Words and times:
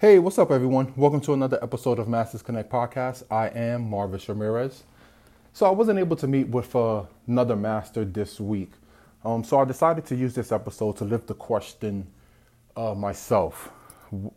Hey, 0.00 0.18
what's 0.18 0.38
up, 0.38 0.50
everyone? 0.50 0.94
Welcome 0.96 1.20
to 1.20 1.34
another 1.34 1.58
episode 1.62 1.98
of 1.98 2.08
Masters 2.08 2.40
Connect 2.40 2.72
podcast. 2.72 3.22
I 3.30 3.48
am 3.48 3.90
Marvis 3.90 4.30
Ramirez. 4.30 4.84
So, 5.52 5.66
I 5.66 5.70
wasn't 5.72 5.98
able 5.98 6.16
to 6.16 6.26
meet 6.26 6.48
with 6.48 6.74
uh, 6.74 7.02
another 7.26 7.54
master 7.54 8.06
this 8.06 8.40
week. 8.40 8.70
Um, 9.26 9.44
so, 9.44 9.60
I 9.60 9.66
decided 9.66 10.06
to 10.06 10.16
use 10.16 10.34
this 10.34 10.52
episode 10.52 10.96
to 10.96 11.04
lift 11.04 11.26
the 11.26 11.34
question 11.34 12.06
uh, 12.78 12.94
myself. 12.94 13.68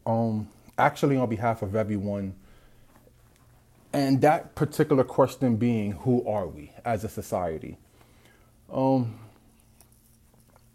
Um, 0.05 0.49
actually, 0.77 1.15
on 1.15 1.29
behalf 1.29 1.61
of 1.61 1.77
everyone. 1.77 2.35
And 3.93 4.19
that 4.19 4.55
particular 4.55 5.05
question 5.05 5.55
being, 5.55 5.93
who 5.93 6.27
are 6.27 6.45
we 6.45 6.73
as 6.83 7.05
a 7.05 7.09
society? 7.09 7.77
Um, 8.69 9.17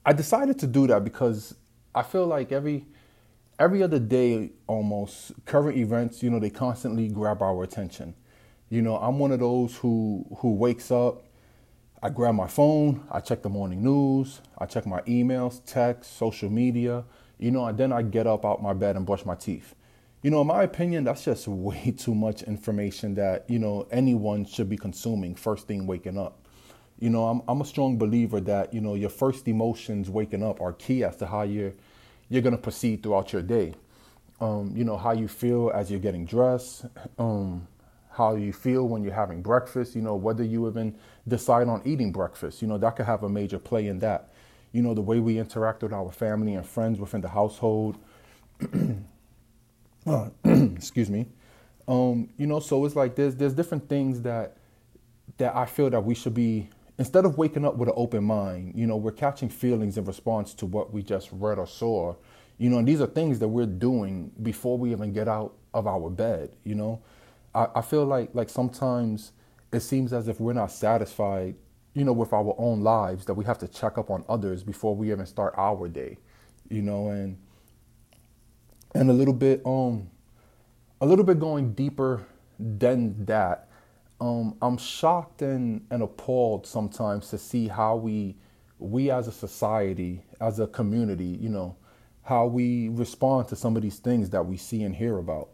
I 0.07 0.15
decided 0.15 0.59
to 0.61 0.67
do 0.67 0.87
that 0.87 1.05
because 1.05 1.55
I 1.95 2.03
feel 2.03 2.25
like 2.25 2.53
every 2.53 2.87
every 3.59 3.83
other 3.83 3.99
day 3.99 4.53
almost 4.67 5.33
current 5.45 5.77
events 5.77 6.23
you 6.23 6.31
know 6.31 6.39
they 6.39 6.51
constantly 6.51 7.09
grab 7.09 7.43
our 7.43 7.63
attention. 7.63 8.15
You 8.71 8.83
know 8.83 8.97
i'm 8.99 9.19
one 9.19 9.33
of 9.33 9.41
those 9.41 9.77
who 9.77 10.27
who 10.39 10.53
wakes 10.53 10.91
up 10.91 11.25
i 12.03 12.11
grab 12.11 12.35
my 12.35 12.47
phone 12.47 13.03
i 13.11 13.19
check 13.19 13.43
the 13.43 13.49
morning 13.49 13.83
news 13.83 14.43
i 14.59 14.67
check 14.67 14.85
my 14.87 15.01
emails 15.03 15.63
text 15.65 16.19
social 16.19 16.51
media 16.51 17.05
you 17.39 17.51
know 17.51 17.65
and 17.65 17.79
then 17.79 17.93
i 17.93 18.03
get 18.03 18.27
up 18.27 18.45
out 18.45 18.63
my 18.63 18.75
bed 18.75 18.97
and 18.97 19.07
brush 19.07 19.25
my 19.25 19.35
teeth. 19.35 19.75
You 20.23 20.31
know 20.31 20.43
in 20.43 20.47
my 20.49 20.65
opinion 20.65 21.05
that's 21.05 21.25
just 21.25 21.49
way 21.69 21.95
too 21.97 22.15
much 22.15 22.43
information 22.43 23.15
that 23.15 23.49
you 23.49 23.59
know 23.59 23.89
anyone 23.91 24.45
should 24.45 24.69
be 24.69 24.77
consuming 24.77 25.35
first 25.35 25.67
thing 25.67 25.87
waking 25.87 26.19
up. 26.19 26.47
You 26.99 27.09
know 27.09 27.25
i'm, 27.25 27.43
I'm 27.49 27.63
a 27.63 27.65
strong 27.65 27.97
believer 27.97 28.41
that 28.41 28.75
you 28.75 28.83
know 28.83 28.95
your 28.95 29.11
first 29.11 29.49
emotions 29.49 30.11
waking 30.11 30.43
up 30.43 30.61
are 30.61 30.75
key 30.75 31.05
as 31.05 31.17
to 31.17 31.27
how 31.27 31.43
you're 31.43 31.73
you're 32.29 32.43
going 32.43 32.57
to 32.57 32.63
proceed 32.63 33.03
throughout 33.03 33.33
your 33.33 33.43
day. 33.43 33.75
Um, 34.41 34.73
you 34.77 34.85
know, 34.85 34.97
how 34.97 35.13
you 35.13 35.27
feel 35.27 35.71
as 35.75 35.91
you're 35.91 36.01
getting 36.01 36.25
dressed, 36.25 36.87
um, 37.19 37.67
how 38.11 38.37
you 38.37 38.53
feel 38.53 38.87
when 38.87 39.03
you're 39.03 39.15
having 39.15 39.43
breakfast, 39.43 39.97
you 39.97 40.03
know, 40.03 40.15
whether 40.15 40.45
you 40.45 40.69
even 40.69 40.95
decide 41.27 41.69
on 41.69 41.83
eating 41.85 42.13
breakfast, 42.13 42.63
you 42.63 42.69
know, 42.69 42.79
that 42.79 42.97
could 42.97 43.07
have 43.07 43.23
a 43.25 43.29
major 43.29 43.59
play 43.59 43.89
in 43.89 43.99
that. 44.01 44.33
You 44.73 44.83
know, 44.83 44.95
the 44.95 45.01
way 45.01 45.19
we 45.19 45.39
interact 45.39 45.83
with 45.83 45.93
our 45.93 46.13
family 46.13 46.55
and 46.55 46.65
friends 46.65 47.01
within 47.01 47.21
the 47.21 47.29
household. 47.29 47.97
uh, 50.07 50.29
excuse 50.45 51.09
me. 51.11 51.27
Um, 51.89 52.29
you 52.37 52.47
know, 52.47 52.61
so 52.61 52.85
it's 52.85 52.95
like 52.95 53.15
there's 53.15 53.35
there's 53.35 53.55
different 53.55 53.89
things 53.89 54.21
that 54.23 54.59
that 55.39 55.57
I 55.57 55.65
feel 55.65 55.89
that 55.91 56.05
we 56.05 56.15
should 56.15 56.35
be 56.35 56.69
instead 56.99 57.25
of 57.25 57.39
waking 57.39 57.65
up 57.65 57.77
with 57.77 57.89
an 57.89 57.95
open 57.97 58.25
mind, 58.25 58.73
you 58.77 58.87
know, 58.87 58.97
we're 58.97 59.13
catching 59.13 59.49
feelings 59.49 59.97
in 59.97 60.05
response 60.05 60.53
to 60.55 60.67
what 60.67 60.93
we 60.93 61.03
just 61.03 61.29
read 61.33 61.59
or 61.59 61.67
saw. 61.67 62.15
You 62.59 62.71
know, 62.71 62.79
and 62.79 62.89
these 62.89 63.01
are 63.01 63.07
things 63.07 63.39
that 63.39 63.49
we're 63.49 63.67
doing 63.67 64.33
before 64.43 64.77
we 64.77 64.91
even 64.91 65.13
get 65.13 65.29
out 65.29 65.55
of 65.73 65.87
our 65.87 66.11
bed, 66.11 66.57
you 66.65 66.75
know. 66.75 67.01
I, 67.55 67.69
I 67.77 67.81
feel 67.83 68.05
like 68.05 68.31
like 68.35 68.49
sometimes 68.49 69.33
it 69.73 69.81
seems 69.81 70.13
as 70.13 70.27
if 70.27 70.41
we're 70.41 70.55
not 70.55 70.73
satisfied, 70.73 71.55
you 71.95 72.05
know, 72.05 72.13
with 72.13 72.33
our 72.33 72.55
own 72.59 72.81
lives, 72.83 73.27
that 73.27 73.35
we 73.35 73.45
have 73.45 73.59
to 73.59 73.69
check 73.69 73.97
up 73.97 74.11
on 74.11 74.25
others 74.29 74.65
before 74.65 74.97
we 74.97 75.13
even 75.13 75.25
start 75.27 75.55
our 75.57 75.89
day. 75.89 76.19
You 76.69 76.83
know, 76.83 77.09
and 77.11 77.39
and 78.95 79.09
a 79.09 79.13
little 79.13 79.35
bit 79.35 79.63
um 79.65 80.11
a 81.01 81.07
little 81.07 81.25
bit 81.25 81.39
going 81.39 81.75
deeper 81.75 82.27
than 82.59 83.25
that 83.27 83.68
um, 84.21 84.57
I'm 84.61 84.77
shocked 84.79 85.43
and, 85.43 85.87
and 85.91 86.03
appalled 86.03 86.67
sometimes 86.67 87.31
to 87.31 87.39
see 87.39 87.69
how 87.69 87.97
we 87.97 88.37
we 88.79 89.11
as 89.11 89.27
a 89.27 89.33
society, 89.33 90.25
as 90.41 90.61
a 90.61 90.67
community, 90.67 91.37
you 91.41 91.49
know, 91.49 91.77
how 92.23 92.47
we 92.47 92.89
respond 92.91 93.49
to 93.49 93.57
some 93.57 93.77
of 93.77 93.83
these 93.83 93.99
things 93.99 94.31
that 94.31 94.47
we 94.47 94.57
see 94.57 94.83
and 94.85 94.95
hear 94.95 95.19
about. 95.19 95.51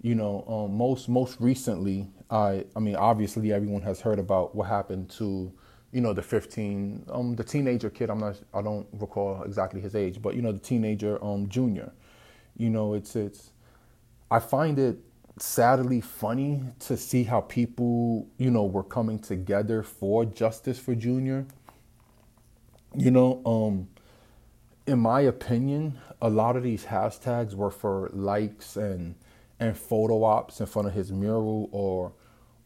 You 0.00 0.14
know, 0.14 0.44
um, 0.48 0.76
most 0.76 1.08
most 1.08 1.40
recently, 1.40 2.08
I 2.30 2.64
I 2.76 2.80
mean, 2.80 2.96
obviously 2.96 3.52
everyone 3.52 3.82
has 3.82 4.00
heard 4.00 4.18
about 4.18 4.54
what 4.54 4.68
happened 4.68 5.10
to, 5.12 5.52
you 5.92 6.00
know, 6.00 6.12
the 6.12 6.22
15, 6.22 7.06
um, 7.10 7.34
the 7.36 7.44
teenager 7.44 7.90
kid. 7.90 8.10
I'm 8.10 8.20
not, 8.20 8.40
I 8.54 8.62
don't 8.62 8.86
recall 8.92 9.42
exactly 9.42 9.80
his 9.80 9.94
age, 9.96 10.22
but 10.22 10.34
you 10.36 10.42
know, 10.42 10.52
the 10.52 10.58
teenager, 10.60 11.22
um, 11.24 11.48
Junior. 11.48 11.92
You 12.56 12.70
know, 12.70 12.94
it's 12.94 13.16
it's. 13.16 13.50
I 14.30 14.40
find 14.40 14.78
it 14.78 14.98
sadly 15.40 16.00
funny 16.00 16.62
to 16.80 16.96
see 16.96 17.24
how 17.24 17.40
people, 17.42 18.28
you 18.38 18.50
know, 18.50 18.64
were 18.64 18.84
coming 18.84 19.18
together 19.18 19.82
for 19.82 20.24
justice 20.24 20.78
for 20.78 20.94
Junior. 20.94 21.46
You 22.94 23.10
know, 23.10 23.42
um, 23.44 23.88
in 24.86 24.98
my 25.00 25.20
opinion, 25.20 25.98
a 26.22 26.28
lot 26.30 26.56
of 26.56 26.62
these 26.62 26.84
hashtags 26.84 27.54
were 27.54 27.70
for 27.70 28.10
likes 28.12 28.76
and 28.76 29.14
and 29.60 29.76
photo 29.76 30.22
ops 30.22 30.60
in 30.60 30.66
front 30.66 30.88
of 30.88 30.94
his 30.94 31.12
mural 31.12 31.68
or 31.72 32.12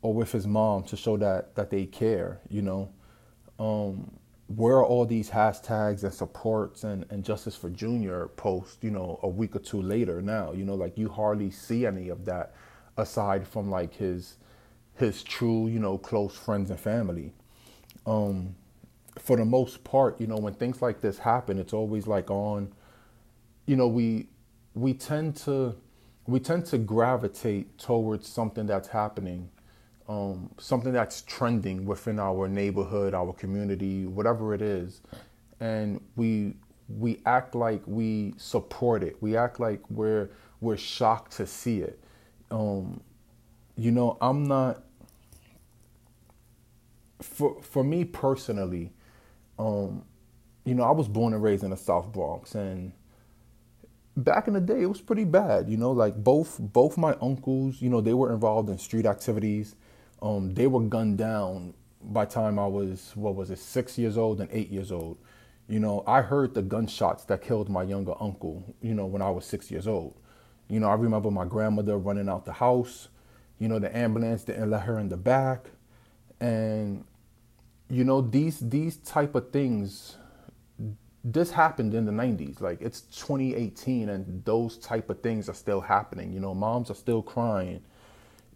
or 0.03 0.13
with 0.15 0.33
his 0.33 0.47
mom 0.47 0.83
to 0.85 0.97
show 0.97 1.17
that 1.17 1.55
that 1.57 1.71
they 1.71 1.87
care. 1.87 2.41
You 2.49 2.63
know, 2.63 2.91
um, 3.59 4.11
where 4.57 4.77
are 4.77 4.87
all 4.87 5.07
these 5.07 5.31
hashtags 5.31 6.05
and 6.05 6.13
supports 6.13 6.85
and, 6.85 7.07
and 7.11 7.25
justice 7.25 7.57
for 7.57 7.71
junior 7.71 8.29
posts 8.37 8.79
you 8.83 8.91
know 8.91 9.19
a 9.23 9.29
week 9.29 9.57
or 9.57 9.61
two 9.61 9.83
later 9.83 10.23
now? 10.23 10.53
You 10.53 10.65
know 10.65 10.75
like 10.75 10.99
you 10.99 11.09
hardly 11.09 11.51
see 11.51 11.87
any 11.87 12.09
of 12.09 12.25
that 12.27 12.55
aside 12.97 13.47
from 13.47 13.71
like 13.71 13.95
his 13.95 14.37
his 14.97 15.23
true 15.23 15.69
you 15.69 15.79
know 15.79 15.99
close 15.99 16.35
friends 16.37 16.71
and 16.71 16.81
family. 16.81 17.33
Um 18.07 18.55
for 19.19 19.37
the 19.37 19.45
most 19.45 19.85
part 19.85 20.21
you 20.21 20.27
know 20.27 20.37
when 20.37 20.55
things 20.55 20.83
like 20.83 21.01
this 21.01 21.19
happen 21.19 21.59
it's 21.59 21.73
always 21.75 22.07
like 22.07 22.31
on 22.31 22.73
you 23.67 23.77
know 23.77 23.89
we 23.89 24.29
we 24.75 24.95
tend 24.95 25.37
to 25.37 25.75
we 26.27 26.41
tend 26.41 26.65
to 26.67 26.79
gravitate 26.79 27.79
towards 27.79 28.29
something 28.29 28.67
that's 28.67 28.89
happening 28.89 29.49
um, 30.13 30.51
something 30.59 30.93
that's 30.93 31.23
trending 31.23 31.87
within 31.87 32.19
our 32.19 32.47
neighborhood, 32.47 33.15
our 33.15 33.33
community, 33.33 34.05
whatever 34.05 34.53
it 34.53 34.61
is, 34.61 35.01
and 35.59 36.03
we 36.17 36.55
we 36.99 37.23
act 37.25 37.55
like 37.55 37.83
we 37.87 38.35
support 38.37 39.03
it. 39.03 39.17
We 39.23 39.39
act 39.39 39.59
like 39.59 39.81
we're 39.89 40.29
we're 40.61 40.77
shocked 40.77 41.33
to 41.39 41.47
see 41.47 41.79
it. 41.79 41.99
Um, 42.51 43.01
you 43.77 43.91
know, 43.91 44.19
I'm 44.21 44.45
not. 44.45 44.83
For 47.23 47.63
for 47.63 47.83
me 47.83 48.05
personally, 48.05 48.93
um, 49.59 50.05
you 50.67 50.75
know, 50.75 50.83
I 50.83 50.91
was 50.91 51.09
born 51.09 51.33
and 51.33 51.43
raised 51.43 51.65
in 51.65 51.71
the 51.71 51.77
South 51.79 52.13
Bronx, 52.13 52.55
and 52.55 52.93
back 54.15 54.47
in 54.47 54.53
the 54.53 54.61
day, 54.61 54.83
it 54.83 54.87
was 54.87 55.01
pretty 55.01 55.25
bad. 55.25 55.71
You 55.71 55.79
know, 55.79 55.93
like 55.93 56.23
both 56.23 56.59
both 56.61 56.99
my 56.99 57.17
uncles, 57.23 57.81
you 57.81 57.89
know, 57.89 58.03
they 58.03 58.13
were 58.13 58.31
involved 58.31 58.69
in 58.69 58.77
street 58.77 59.07
activities 59.07 59.75
um, 60.23 60.55
they 60.55 60.69
were 60.69 60.81
gunned 60.81 61.19
down 61.19 61.75
by 62.01 62.25
time 62.25 62.59
I 62.59 62.67
was 62.67 63.13
what 63.15 63.35
was 63.35 63.51
it 63.51 63.59
six 63.59 63.99
years 63.99 64.17
old 64.17 64.41
and 64.41 64.49
eight 64.53 64.71
years 64.71 64.93
old. 64.93 65.19
You 65.69 65.81
know, 65.81 66.05
I 66.07 66.23
heard 66.23 66.55
the 66.55 66.63
gunshots 66.63 67.25
that 67.25 67.43
killed 67.43 67.69
my 67.69 67.83
younger 67.83 68.15
uncle. 68.21 68.75
You 68.81 68.95
know, 68.95 69.07
when 69.07 69.21
I 69.21 69.31
was 69.31 69.45
six 69.45 69.71
years 69.71 69.87
old. 69.87 70.15
You 70.69 70.81
know, 70.81 70.89
I 70.89 70.95
remember 70.95 71.31
my 71.31 71.45
grandmother 71.45 71.99
running 71.99 72.29
out 72.29 72.45
the 72.45 72.53
house. 72.53 73.09
You 73.59 73.69
know, 73.69 73.79
the 73.79 73.95
ambulance 73.95 74.45
didn't 74.45 74.71
let 74.71 74.83
her 74.83 74.99
in 74.99 75.09
the 75.09 75.17
back, 75.17 75.67
and 76.41 77.05
you 77.91 78.05
know 78.05 78.21
these 78.21 78.61
these 78.61 78.97
type 78.99 79.35
of 79.35 79.51
things. 79.51 80.17
This 81.25 81.53
happened 81.53 81.95
in 81.95 82.05
the 82.05 82.11
90s. 82.11 82.61
Like 82.61 82.81
it's 82.81 83.03
2018, 83.03 84.09
and 84.09 84.45
those 84.45 84.79
type 84.79 85.11
of 85.11 85.21
things 85.21 85.49
are 85.49 85.55
still 85.55 85.81
happening. 85.81 86.33
You 86.33 86.41
know, 86.41 86.55
moms 86.55 86.91
are 86.91 86.97
still 86.97 87.23
crying. 87.23 87.83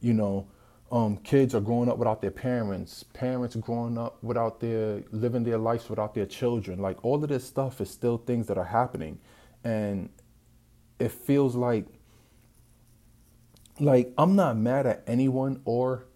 You 0.00 0.14
know, 0.14 0.48
um, 0.92 1.16
kids 1.18 1.54
are 1.54 1.60
growing 1.60 1.88
up 1.88 1.98
without 1.98 2.20
their 2.20 2.30
parents, 2.30 3.02
parents 3.12 3.56
growing 3.56 3.98
up 3.98 4.22
without 4.22 4.60
their 4.60 5.02
living 5.10 5.42
their 5.42 5.58
lives 5.58 5.90
without 5.90 6.14
their 6.14 6.26
children. 6.26 6.78
Like 6.78 7.04
all 7.04 7.22
of 7.22 7.28
this 7.28 7.44
stuff 7.44 7.80
is 7.80 7.90
still 7.90 8.18
things 8.18 8.46
that 8.46 8.56
are 8.56 8.64
happening, 8.64 9.18
and 9.64 10.10
it 10.98 11.10
feels 11.10 11.56
like 11.56 11.86
like 13.80 14.12
I'm 14.16 14.36
not 14.36 14.56
mad 14.56 14.86
at 14.86 15.02
anyone 15.08 15.60
or 15.64 16.06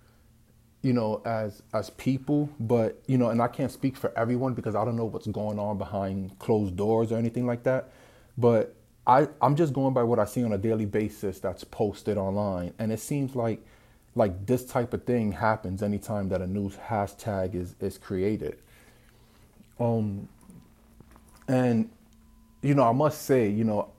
you 0.83 0.93
know 0.93 1.21
as 1.25 1.63
as 1.75 1.91
people, 1.91 2.49
but 2.61 3.03
you 3.07 3.19
know, 3.19 3.31
and 3.31 3.43
I 3.43 3.49
can't 3.49 3.73
speak 3.73 3.97
for 3.97 4.17
everyone 4.17 4.55
because 4.55 4.77
I 4.77 4.85
don't 4.85 4.97
know 4.97 5.05
what's 5.05 5.27
going 5.27 5.59
on 5.59 5.79
behind 5.79 6.39
closed 6.39 6.77
doors 6.77 7.11
or 7.11 7.19
anything 7.19 7.45
like 7.45 7.65
that, 7.65 7.91
but 8.39 8.77
I 9.05 9.27
I'm 9.43 9.57
just 9.57 9.73
going 9.73 9.95
by 9.95 10.05
what 10.05 10.21
I 10.21 10.27
see 10.27 10.45
on 10.45 10.53
a 10.53 10.59
daily 10.59 10.87
basis 10.87 11.41
that's 11.41 11.65
posted 11.65 12.17
online, 12.17 12.73
and 12.79 12.93
it 12.93 13.01
seems 13.01 13.35
like 13.35 13.61
like 14.15 14.47
this 14.47 14.65
type 14.65 14.93
of 14.95 15.05
thing 15.05 15.33
happens 15.33 15.83
anytime 15.83 16.29
that 16.31 16.41
a 16.43 16.47
new 16.47 16.71
hashtag 16.71 17.55
is 17.55 17.75
is 17.81 17.99
created. 17.99 18.59
Um, 19.79 20.29
and 21.49 21.91
you 22.63 22.75
know, 22.75 22.85
I 22.85 22.93
must 22.93 23.23
say, 23.23 23.49
you 23.49 23.65
know, 23.65 23.91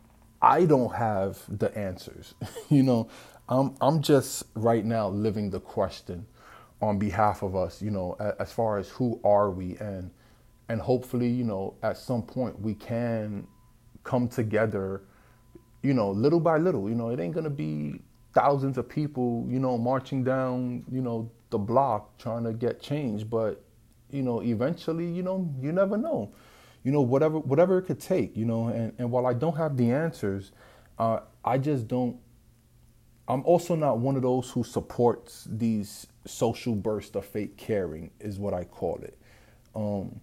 I 0.42 0.66
don't 0.66 0.94
have 0.94 1.40
the 1.50 1.76
answers. 1.78 2.36
you 2.70 2.84
know, 2.84 3.10
I'm 3.50 3.76
I'm 3.82 4.02
just 4.02 4.44
right 4.56 4.86
now 4.86 5.10
living 5.10 5.50
the 5.50 5.60
question 5.60 6.26
on 6.82 7.00
behalf 7.00 7.44
of 7.44 7.56
us. 7.56 7.82
You 7.82 7.92
know, 7.92 8.18
as 8.40 8.52
far 8.52 8.78
as 8.78 8.90
who 8.90 9.20
are 9.24 9.50
we, 9.52 9.78
and 9.78 10.12
and 10.70 10.82
hopefully, 10.82 11.30
you 11.30 11.44
know, 11.44 11.76
at 11.84 11.98
some 11.98 12.24
point 12.24 12.60
we 12.62 12.76
can 12.76 13.48
come 14.04 14.28
together 14.28 15.04
you 15.82 15.94
know, 15.94 16.12
little 16.12 16.40
by 16.40 16.58
little, 16.58 16.90
you 16.90 16.96
know, 16.96 17.10
it 17.10 17.20
ain't 17.20 17.34
gonna 17.34 17.50
be 17.50 18.02
thousands 18.34 18.78
of 18.78 18.88
people, 18.88 19.46
you 19.50 19.60
know, 19.60 19.78
marching 19.78 20.24
down, 20.24 20.84
you 20.92 21.02
know, 21.02 21.30
the 21.50 21.58
block 21.58 22.18
trying 22.18 22.44
to 22.46 22.54
get 22.54 22.82
change, 22.82 23.30
but 23.30 23.64
you 24.10 24.22
know, 24.22 24.42
eventually, 24.42 25.06
you 25.06 25.24
know, 25.24 25.54
you 25.62 25.72
never 25.72 25.98
know. 25.98 26.34
You 26.84 26.92
know, 26.92 27.02
whatever 27.02 27.40
whatever 27.40 27.78
it 27.78 27.84
could 27.84 28.00
take, 28.00 28.36
you 28.36 28.46
know, 28.46 28.68
and, 28.68 28.94
and 28.98 29.12
while 29.12 29.28
I 29.28 29.34
don't 29.34 29.56
have 29.56 29.78
the 29.78 29.92
answers, 29.92 30.52
uh, 30.98 31.20
I 31.46 31.58
just 31.58 31.88
don't 31.88 32.18
I'm 33.28 33.46
also 33.46 33.76
not 33.76 34.00
one 34.00 34.18
of 34.18 34.24
those 34.24 34.50
who 34.52 34.64
supports 34.64 35.48
these 35.50 36.08
social 36.26 36.76
bursts 36.76 37.16
of 37.16 37.26
fake 37.26 37.56
caring, 37.56 38.12
is 38.20 38.38
what 38.40 38.54
I 38.54 38.66
call 38.66 39.00
it. 39.04 39.18
Um, 39.74 40.20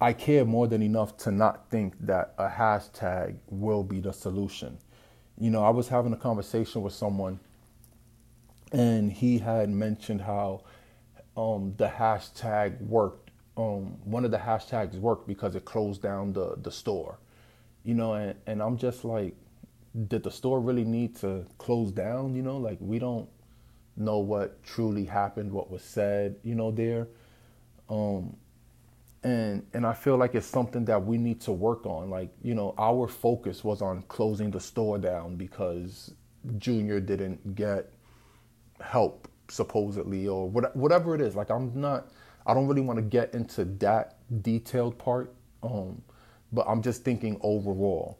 I 0.00 0.12
care 0.12 0.44
more 0.44 0.66
than 0.66 0.82
enough 0.82 1.16
to 1.18 1.30
not 1.30 1.70
think 1.70 1.94
that 2.00 2.34
a 2.36 2.48
hashtag 2.48 3.36
will 3.48 3.82
be 3.82 4.00
the 4.00 4.12
solution. 4.12 4.78
You 5.40 5.50
know, 5.50 5.64
I 5.64 5.70
was 5.70 5.88
having 5.88 6.12
a 6.12 6.18
conversation 6.18 6.82
with 6.82 6.92
someone, 6.92 7.40
and 8.72 9.10
he 9.12 9.38
had 9.38 9.70
mentioned 9.70 10.20
how 10.20 10.62
um, 11.36 11.74
the 11.78 11.88
hashtag 11.88 12.80
worked. 12.82 13.30
Um, 13.56 13.96
one 14.04 14.24
of 14.24 14.30
the 14.30 14.38
hashtags 14.38 14.94
worked 14.94 15.26
because 15.26 15.56
it 15.56 15.64
closed 15.64 16.02
down 16.02 16.34
the 16.34 16.56
the 16.62 16.70
store. 16.70 17.18
You 17.84 17.94
know, 17.94 18.14
and, 18.14 18.36
and 18.46 18.62
I'm 18.62 18.76
just 18.76 19.04
like, 19.04 19.34
did 20.08 20.22
the 20.22 20.30
store 20.30 20.60
really 20.60 20.84
need 20.84 21.16
to 21.16 21.46
close 21.58 21.90
down? 21.90 22.34
You 22.36 22.42
know, 22.42 22.58
like 22.58 22.78
we 22.80 22.98
don't 22.98 23.28
know 23.96 24.18
what 24.18 24.62
truly 24.62 25.04
happened, 25.06 25.52
what 25.52 25.70
was 25.70 25.82
said, 25.82 26.36
you 26.42 26.54
know, 26.54 26.70
there. 26.70 27.08
Um, 27.88 28.36
and 29.22 29.66
and 29.74 29.86
I 29.86 29.92
feel 29.92 30.16
like 30.16 30.34
it's 30.34 30.46
something 30.46 30.84
that 30.86 31.04
we 31.04 31.18
need 31.18 31.40
to 31.42 31.52
work 31.52 31.86
on. 31.86 32.10
Like, 32.10 32.30
you 32.42 32.54
know, 32.54 32.74
our 32.78 33.06
focus 33.08 33.62
was 33.64 33.82
on 33.82 34.02
closing 34.02 34.50
the 34.50 34.60
store 34.60 34.98
down 34.98 35.36
because 35.36 36.12
Junior 36.58 37.00
didn't 37.00 37.54
get 37.54 37.92
help 38.80 39.28
supposedly 39.48 40.26
or 40.26 40.48
what, 40.48 40.74
whatever 40.74 41.14
it 41.14 41.20
is. 41.20 41.36
Like, 41.36 41.50
I'm 41.50 41.78
not. 41.78 42.08
I 42.46 42.54
don't 42.54 42.66
really 42.66 42.80
want 42.80 42.96
to 42.98 43.02
get 43.02 43.34
into 43.34 43.64
that 43.64 44.16
detailed 44.42 44.98
part. 44.98 45.34
Um, 45.62 46.00
but 46.52 46.66
I'm 46.66 46.82
just 46.82 47.04
thinking 47.04 47.38
overall 47.42 48.18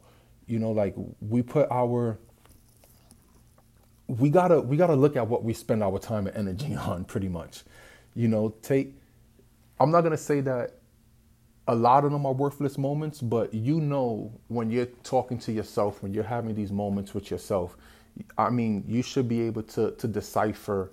you 0.51 0.59
know 0.59 0.71
like 0.71 0.93
we 1.21 1.41
put 1.41 1.67
our 1.71 2.19
we 4.07 4.29
gotta 4.29 4.59
we 4.59 4.75
gotta 4.75 4.95
look 4.95 5.15
at 5.15 5.25
what 5.27 5.43
we 5.43 5.53
spend 5.53 5.81
our 5.81 5.97
time 5.97 6.27
and 6.27 6.35
energy 6.35 6.75
on 6.87 7.05
pretty 7.05 7.29
much 7.29 7.63
you 8.15 8.27
know 8.27 8.53
take 8.61 8.93
i'm 9.79 9.91
not 9.91 10.01
gonna 10.01 10.17
say 10.17 10.41
that 10.41 10.73
a 11.67 11.75
lot 11.75 12.03
of 12.03 12.11
them 12.11 12.25
are 12.25 12.33
worthless 12.33 12.77
moments 12.77 13.21
but 13.21 13.53
you 13.53 13.79
know 13.79 14.31
when 14.47 14.69
you're 14.71 14.87
talking 15.03 15.37
to 15.37 15.51
yourself 15.51 16.01
when 16.01 16.13
you're 16.13 16.23
having 16.23 16.55
these 16.55 16.71
moments 16.71 17.13
with 17.13 17.29
yourself 17.29 17.77
i 18.37 18.49
mean 18.49 18.83
you 18.87 19.01
should 19.01 19.27
be 19.27 19.41
able 19.41 19.63
to 19.63 19.91
to 19.91 20.07
decipher 20.07 20.91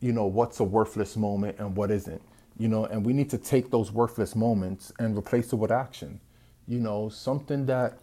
you 0.00 0.12
know 0.12 0.26
what's 0.26 0.60
a 0.60 0.64
worthless 0.64 1.16
moment 1.16 1.58
and 1.58 1.76
what 1.76 1.90
isn't 1.90 2.22
you 2.58 2.68
know 2.68 2.86
and 2.86 3.04
we 3.04 3.12
need 3.12 3.28
to 3.30 3.38
take 3.38 3.70
those 3.70 3.92
worthless 3.92 4.34
moments 4.34 4.92
and 4.98 5.16
replace 5.16 5.52
it 5.52 5.56
with 5.56 5.70
action 5.70 6.20
you 6.66 6.80
know 6.80 7.08
something 7.08 7.66
that 7.66 7.98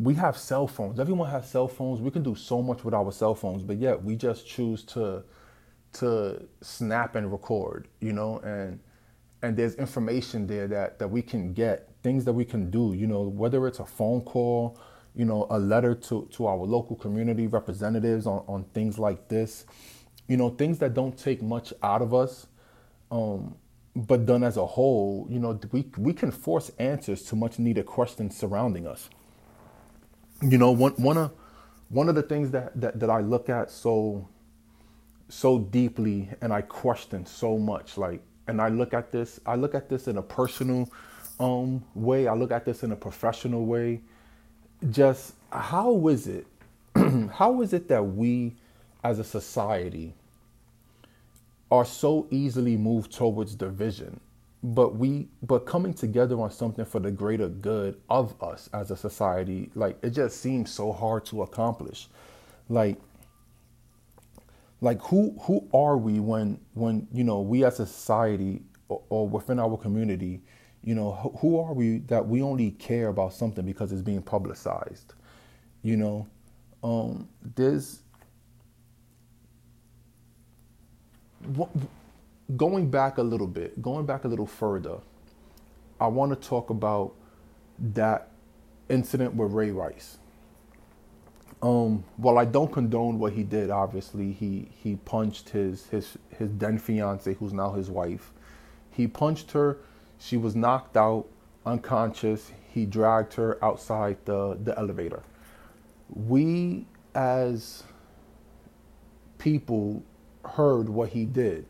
we 0.00 0.14
have 0.14 0.36
cell 0.36 0.66
phones. 0.66 0.98
Everyone 0.98 1.28
has 1.30 1.48
cell 1.48 1.68
phones. 1.68 2.00
We 2.00 2.10
can 2.10 2.22
do 2.22 2.34
so 2.34 2.62
much 2.62 2.84
with 2.84 2.94
our 2.94 3.12
cell 3.12 3.34
phones, 3.34 3.62
but 3.62 3.76
yet 3.76 4.02
we 4.02 4.16
just 4.16 4.46
choose 4.46 4.82
to 4.84 5.22
to 5.92 6.46
snap 6.62 7.16
and 7.16 7.30
record, 7.30 7.88
you 8.00 8.12
know, 8.12 8.38
and 8.38 8.80
and 9.42 9.56
there's 9.56 9.74
information 9.76 10.46
there 10.46 10.68
that 10.68 10.98
that 10.98 11.08
we 11.08 11.22
can 11.22 11.52
get, 11.52 11.90
things 12.02 12.24
that 12.26 12.32
we 12.32 12.44
can 12.44 12.70
do, 12.70 12.94
you 12.94 13.06
know, 13.06 13.22
whether 13.22 13.66
it's 13.66 13.80
a 13.80 13.86
phone 13.86 14.22
call, 14.22 14.78
you 15.14 15.24
know, 15.24 15.46
a 15.50 15.58
letter 15.58 15.94
to 15.94 16.28
to 16.32 16.46
our 16.46 16.58
local 16.58 16.96
community 16.96 17.46
representatives 17.46 18.26
on 18.26 18.44
on 18.48 18.64
things 18.74 18.98
like 18.98 19.28
this, 19.28 19.66
you 20.28 20.36
know, 20.36 20.50
things 20.50 20.78
that 20.80 20.94
don't 20.94 21.18
take 21.18 21.42
much 21.42 21.72
out 21.82 22.02
of 22.02 22.14
us. 22.14 22.46
Um, 23.10 23.56
but 23.96 24.26
done 24.26 24.44
as 24.44 24.56
a 24.56 24.66
whole, 24.66 25.26
you 25.30 25.40
know, 25.40 25.58
we 25.72 25.86
we 25.98 26.12
can 26.14 26.30
force 26.30 26.70
answers 26.78 27.22
to 27.24 27.36
much 27.36 27.58
needed 27.58 27.86
questions 27.86 28.36
surrounding 28.36 28.86
us 28.86 29.10
you 30.42 30.58
know 30.58 30.70
one 30.72 30.92
one 30.92 31.16
of 31.16 31.32
one 31.88 32.08
of 32.08 32.14
the 32.14 32.22
things 32.22 32.50
that, 32.52 32.78
that 32.80 33.00
that 33.00 33.10
I 33.10 33.20
look 33.20 33.48
at 33.48 33.70
so 33.70 34.28
so 35.28 35.58
deeply 35.58 36.30
and 36.40 36.52
I 36.52 36.62
question 36.62 37.26
so 37.26 37.58
much 37.58 37.98
like 37.98 38.22
and 38.50 38.60
I 38.60 38.68
look 38.68 38.94
at 38.94 39.12
this 39.12 39.40
I 39.46 39.56
look 39.56 39.74
at 39.74 39.88
this 39.88 40.08
in 40.08 40.18
a 40.18 40.22
personal 40.22 40.90
um 41.40 41.84
way. 41.94 42.28
I 42.28 42.34
look 42.34 42.52
at 42.52 42.64
this 42.66 42.82
in 42.82 42.92
a 42.92 42.96
professional 42.96 43.66
way. 43.66 44.02
Just 44.90 45.34
how 45.52 46.08
is 46.08 46.26
it 46.28 46.46
how 47.32 47.62
is 47.62 47.72
it 47.72 47.88
that 47.88 48.02
we 48.02 48.54
as 49.04 49.18
a 49.18 49.24
society 49.24 50.14
are 51.70 51.84
so 51.84 52.26
easily 52.30 52.76
moved 52.76 53.12
towards 53.12 53.54
division 53.54 54.20
but 54.62 54.96
we 54.96 55.28
but 55.42 55.60
coming 55.60 55.94
together 55.94 56.40
on 56.40 56.50
something 56.50 56.84
for 56.84 57.00
the 57.00 57.10
greater 57.10 57.48
good 57.48 57.98
of 58.10 58.40
us 58.42 58.68
as 58.74 58.90
a 58.90 58.96
society 58.96 59.70
like 59.74 59.96
it 60.02 60.10
just 60.10 60.40
seems 60.40 60.70
so 60.70 60.92
hard 60.92 61.24
to 61.26 61.42
accomplish. 61.42 62.08
Like 62.68 62.98
like 64.80 65.00
who 65.02 65.36
who 65.42 65.68
are 65.74 65.98
we 65.98 66.20
when 66.20 66.60
when 66.74 67.08
you 67.12 67.24
know 67.24 67.40
we 67.40 67.64
as 67.64 67.80
a 67.80 67.86
society 67.86 68.62
or, 68.88 69.02
or 69.10 69.28
within 69.28 69.58
our 69.60 69.76
community 69.76 70.42
you 70.84 70.94
know 70.94 71.12
who, 71.12 71.30
who 71.38 71.60
are 71.60 71.74
we 71.74 71.98
that 72.00 72.26
we 72.26 72.42
only 72.42 72.72
care 72.72 73.08
about 73.08 73.32
something 73.34 73.64
because 73.66 73.92
it's 73.92 74.02
being 74.02 74.22
publicized 74.22 75.14
you 75.82 75.96
know 75.96 76.26
um 76.84 77.28
there's 77.56 78.00
what 81.56 81.70
going 82.56 82.90
back 82.90 83.18
a 83.18 83.22
little 83.22 83.48
bit, 83.48 83.80
going 83.82 84.06
back 84.06 84.24
a 84.24 84.28
little 84.28 84.46
further, 84.46 84.98
I 86.00 86.08
want 86.08 86.40
to 86.40 86.48
talk 86.48 86.70
about 86.70 87.14
that 87.94 88.30
incident 88.90 89.34
with 89.36 89.52
Ray 89.52 89.72
Rice. 89.72 90.18
Um, 91.62 92.04
while 92.16 92.38
I 92.38 92.46
don't 92.46 92.72
condone 92.72 93.18
what 93.18 93.34
he 93.34 93.42
did, 93.42 93.70
obviously 93.70 94.32
he 94.32 94.70
he 94.74 94.96
punched 94.96 95.50
his 95.50 95.86
his 95.88 96.16
his 96.38 96.50
then 96.56 96.78
fiance, 96.78 97.34
who's 97.34 97.52
now 97.52 97.72
his 97.72 97.90
wife. 97.90 98.32
He 98.90 99.06
punched 99.06 99.52
her. 99.52 99.78
She 100.18 100.36
was 100.36 100.56
knocked 100.56 100.96
out, 100.96 101.26
unconscious. 101.66 102.52
He 102.72 102.86
dragged 102.86 103.34
her 103.34 103.62
outside 103.64 104.18
the 104.24 104.58
the 104.62 104.78
elevator. 104.78 105.22
We 106.08 106.86
as 107.14 107.84
people 109.38 110.02
heard 110.44 110.88
what 110.88 111.10
he 111.10 111.24
did 111.24 111.66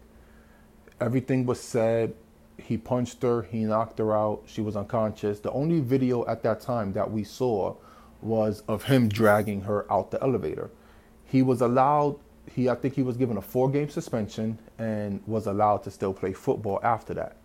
everything 1.00 1.46
was 1.46 1.60
said. 1.60 2.14
He 2.58 2.76
punched 2.76 3.22
her, 3.22 3.42
he 3.42 3.60
knocked 3.64 3.98
her 3.98 4.14
out, 4.16 4.42
she 4.46 4.60
was 4.60 4.76
unconscious. 4.76 5.40
The 5.40 5.50
only 5.52 5.80
video 5.80 6.26
at 6.26 6.42
that 6.42 6.60
time 6.60 6.92
that 6.92 7.10
we 7.10 7.24
saw 7.24 7.74
was 8.22 8.62
of 8.68 8.84
him 8.84 9.08
dragging 9.08 9.62
her 9.62 9.90
out 9.92 10.10
the 10.10 10.22
elevator. 10.22 10.70
He 11.24 11.42
was 11.42 11.60
allowed, 11.60 12.16
he 12.52 12.68
I 12.68 12.74
think 12.74 12.94
he 12.94 13.02
was 13.02 13.16
given 13.16 13.36
a 13.36 13.42
four 13.42 13.70
game 13.70 13.88
suspension 13.88 14.58
and 14.78 15.22
was 15.26 15.46
allowed 15.46 15.82
to 15.84 15.90
still 15.90 16.12
play 16.12 16.32
football 16.32 16.80
after 16.82 17.14
that. 17.14 17.36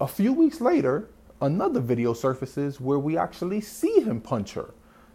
A 0.00 0.06
few 0.06 0.32
weeks 0.32 0.60
later, 0.60 1.08
another 1.40 1.80
video 1.80 2.12
surfaces 2.12 2.80
where 2.80 2.98
we 2.98 3.16
actually 3.16 3.60
see 3.60 4.00
him 4.00 4.20
punch 4.20 4.54
her. 4.54 4.74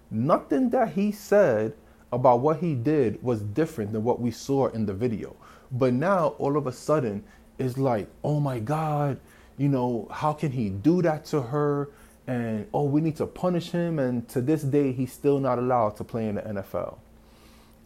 Nothing 0.10 0.70
that 0.70 0.90
he 0.94 1.12
said 1.12 1.74
about 2.12 2.40
what 2.40 2.58
he 2.58 2.74
did 2.74 3.22
was 3.22 3.42
different 3.42 3.92
than 3.92 4.04
what 4.04 4.22
we 4.22 4.32
saw 4.32 4.68
in 4.68 4.86
the 4.86 4.94
video. 4.94 5.36
But 5.72 5.94
now, 5.94 6.30
all 6.38 6.56
of 6.56 6.68
a 6.68 6.72
sudden, 6.72 7.24
it's 7.60 7.78
like, 7.78 8.08
oh 8.24 8.40
my 8.40 8.60
God, 8.60 9.20
you 9.58 9.68
know, 9.68 10.08
how 10.12 10.34
can 10.34 10.52
he 10.52 10.70
do 10.70 11.02
that 11.02 11.26
to 11.26 11.42
her? 11.42 11.90
And 12.28 12.68
oh, 12.74 12.84
we 12.84 13.02
need 13.02 13.16
to 13.18 13.26
punish 13.26 13.72
him. 13.72 14.00
And 14.00 14.28
to 14.30 14.42
this 14.42 14.62
day, 14.62 14.92
he's 14.92 15.14
still 15.14 15.40
not 15.40 15.60
allowed 15.60 15.96
to 15.98 16.04
play 16.04 16.28
in 16.28 16.36
the 16.36 16.42
NFL. 16.42 16.98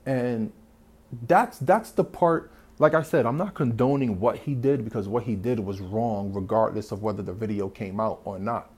And 0.05 0.51
that's 1.27 1.59
that's 1.59 1.91
the 1.91 2.03
part. 2.03 2.51
Like 2.79 2.95
I 2.95 3.03
said, 3.03 3.27
I'm 3.27 3.37
not 3.37 3.53
condoning 3.53 4.19
what 4.19 4.37
he 4.37 4.55
did 4.55 4.83
because 4.83 5.07
what 5.07 5.23
he 5.23 5.35
did 5.35 5.59
was 5.59 5.79
wrong, 5.79 6.33
regardless 6.33 6.91
of 6.91 7.03
whether 7.03 7.21
the 7.21 7.33
video 7.33 7.69
came 7.69 7.99
out 7.99 8.21
or 8.25 8.39
not. 8.39 8.71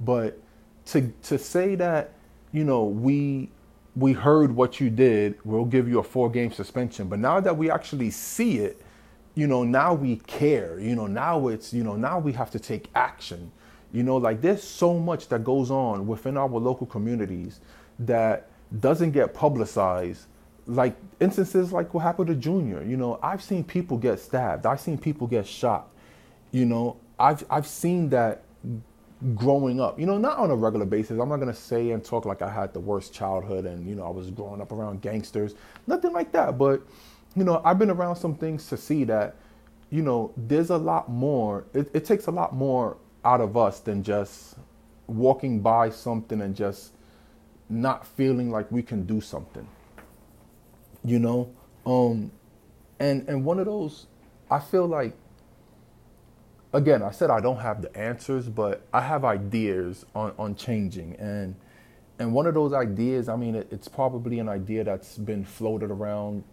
But 0.00 0.40
to 0.86 1.12
to 1.24 1.38
say 1.38 1.74
that, 1.74 2.12
you 2.52 2.62
know, 2.64 2.84
we 2.84 3.50
we 3.96 4.12
heard 4.12 4.54
what 4.54 4.80
you 4.80 4.90
did, 4.90 5.36
we'll 5.44 5.64
give 5.64 5.88
you 5.88 5.98
a 5.98 6.02
four 6.02 6.30
game 6.30 6.52
suspension. 6.52 7.08
But 7.08 7.18
now 7.18 7.40
that 7.40 7.56
we 7.56 7.70
actually 7.70 8.10
see 8.10 8.58
it, 8.58 8.80
you 9.34 9.46
know, 9.46 9.64
now 9.64 9.94
we 9.94 10.16
care. 10.16 10.78
You 10.78 10.94
know, 10.94 11.06
now 11.06 11.48
it's, 11.48 11.72
you 11.72 11.82
know, 11.82 11.96
now 11.96 12.18
we 12.18 12.32
have 12.32 12.50
to 12.52 12.58
take 12.58 12.88
action. 12.94 13.50
You 13.92 14.02
know, 14.02 14.16
like 14.16 14.40
there's 14.40 14.62
so 14.62 14.98
much 14.98 15.28
that 15.28 15.44
goes 15.44 15.70
on 15.70 16.06
within 16.06 16.36
our 16.36 16.48
local 16.48 16.86
communities 16.86 17.60
that 18.00 18.48
doesn't 18.80 19.12
get 19.12 19.34
publicized. 19.34 20.26
Like 20.66 20.96
instances 21.20 21.72
like 21.72 21.94
what 21.94 22.00
happened 22.00 22.28
to 22.28 22.34
Junior. 22.34 22.82
You 22.82 22.96
know, 22.96 23.18
I've 23.22 23.42
seen 23.42 23.64
people 23.64 23.96
get 23.96 24.20
stabbed. 24.20 24.66
I've 24.66 24.80
seen 24.80 24.98
people 24.98 25.26
get 25.26 25.46
shot. 25.46 25.88
You 26.52 26.66
know, 26.66 26.96
I've 27.18 27.44
I've 27.50 27.66
seen 27.66 28.10
that 28.10 28.42
growing 29.34 29.80
up. 29.80 29.98
You 29.98 30.06
know, 30.06 30.18
not 30.18 30.38
on 30.38 30.50
a 30.50 30.56
regular 30.56 30.84
basis. 30.84 31.18
I'm 31.18 31.30
not 31.30 31.38
gonna 31.38 31.54
say 31.54 31.90
and 31.90 32.04
talk 32.04 32.26
like 32.26 32.42
I 32.42 32.50
had 32.50 32.74
the 32.74 32.80
worst 32.80 33.14
childhood 33.14 33.64
and 33.64 33.86
you 33.88 33.94
know 33.94 34.04
I 34.04 34.10
was 34.10 34.30
growing 34.30 34.60
up 34.60 34.70
around 34.72 35.00
gangsters, 35.00 35.54
nothing 35.86 36.12
like 36.12 36.32
that. 36.32 36.58
But 36.58 36.82
you 37.34 37.44
know, 37.44 37.62
I've 37.64 37.78
been 37.78 37.90
around 37.90 38.16
some 38.16 38.34
things 38.34 38.68
to 38.68 38.76
see 38.76 39.04
that 39.04 39.36
you 39.90 40.02
know 40.02 40.32
there's 40.36 40.68
a 40.68 40.76
lot 40.76 41.08
more. 41.08 41.64
It, 41.72 41.90
it 41.94 42.04
takes 42.04 42.26
a 42.26 42.30
lot 42.30 42.54
more 42.54 42.98
out 43.24 43.40
of 43.40 43.56
us 43.56 43.80
than 43.80 44.02
just 44.02 44.56
walking 45.06 45.60
by 45.60 45.90
something 45.90 46.40
and 46.40 46.54
just 46.54 46.92
not 47.68 48.06
feeling 48.06 48.50
like 48.50 48.70
we 48.70 48.82
can 48.82 49.04
do 49.04 49.20
something. 49.20 49.66
You 51.04 51.18
know, 51.18 51.50
um, 51.86 52.32
and 52.98 53.28
and 53.28 53.44
one 53.44 53.58
of 53.58 53.66
those, 53.66 54.06
I 54.50 54.58
feel 54.58 54.86
like 54.86 55.14
again, 56.72 57.02
I 57.02 57.10
said 57.10 57.30
I 57.30 57.40
don't 57.40 57.58
have 57.58 57.82
the 57.82 57.96
answers, 57.96 58.48
but 58.48 58.82
I 58.92 59.00
have 59.00 59.24
ideas 59.24 60.04
on, 60.14 60.32
on 60.38 60.54
changing. 60.54 61.16
And 61.16 61.54
and 62.18 62.32
one 62.32 62.46
of 62.46 62.54
those 62.54 62.72
ideas, 62.72 63.28
I 63.28 63.36
mean, 63.36 63.54
it, 63.54 63.68
it's 63.70 63.88
probably 63.88 64.38
an 64.40 64.48
idea 64.48 64.84
that's 64.84 65.16
been 65.16 65.44
floated 65.44 65.90
around 65.90 66.44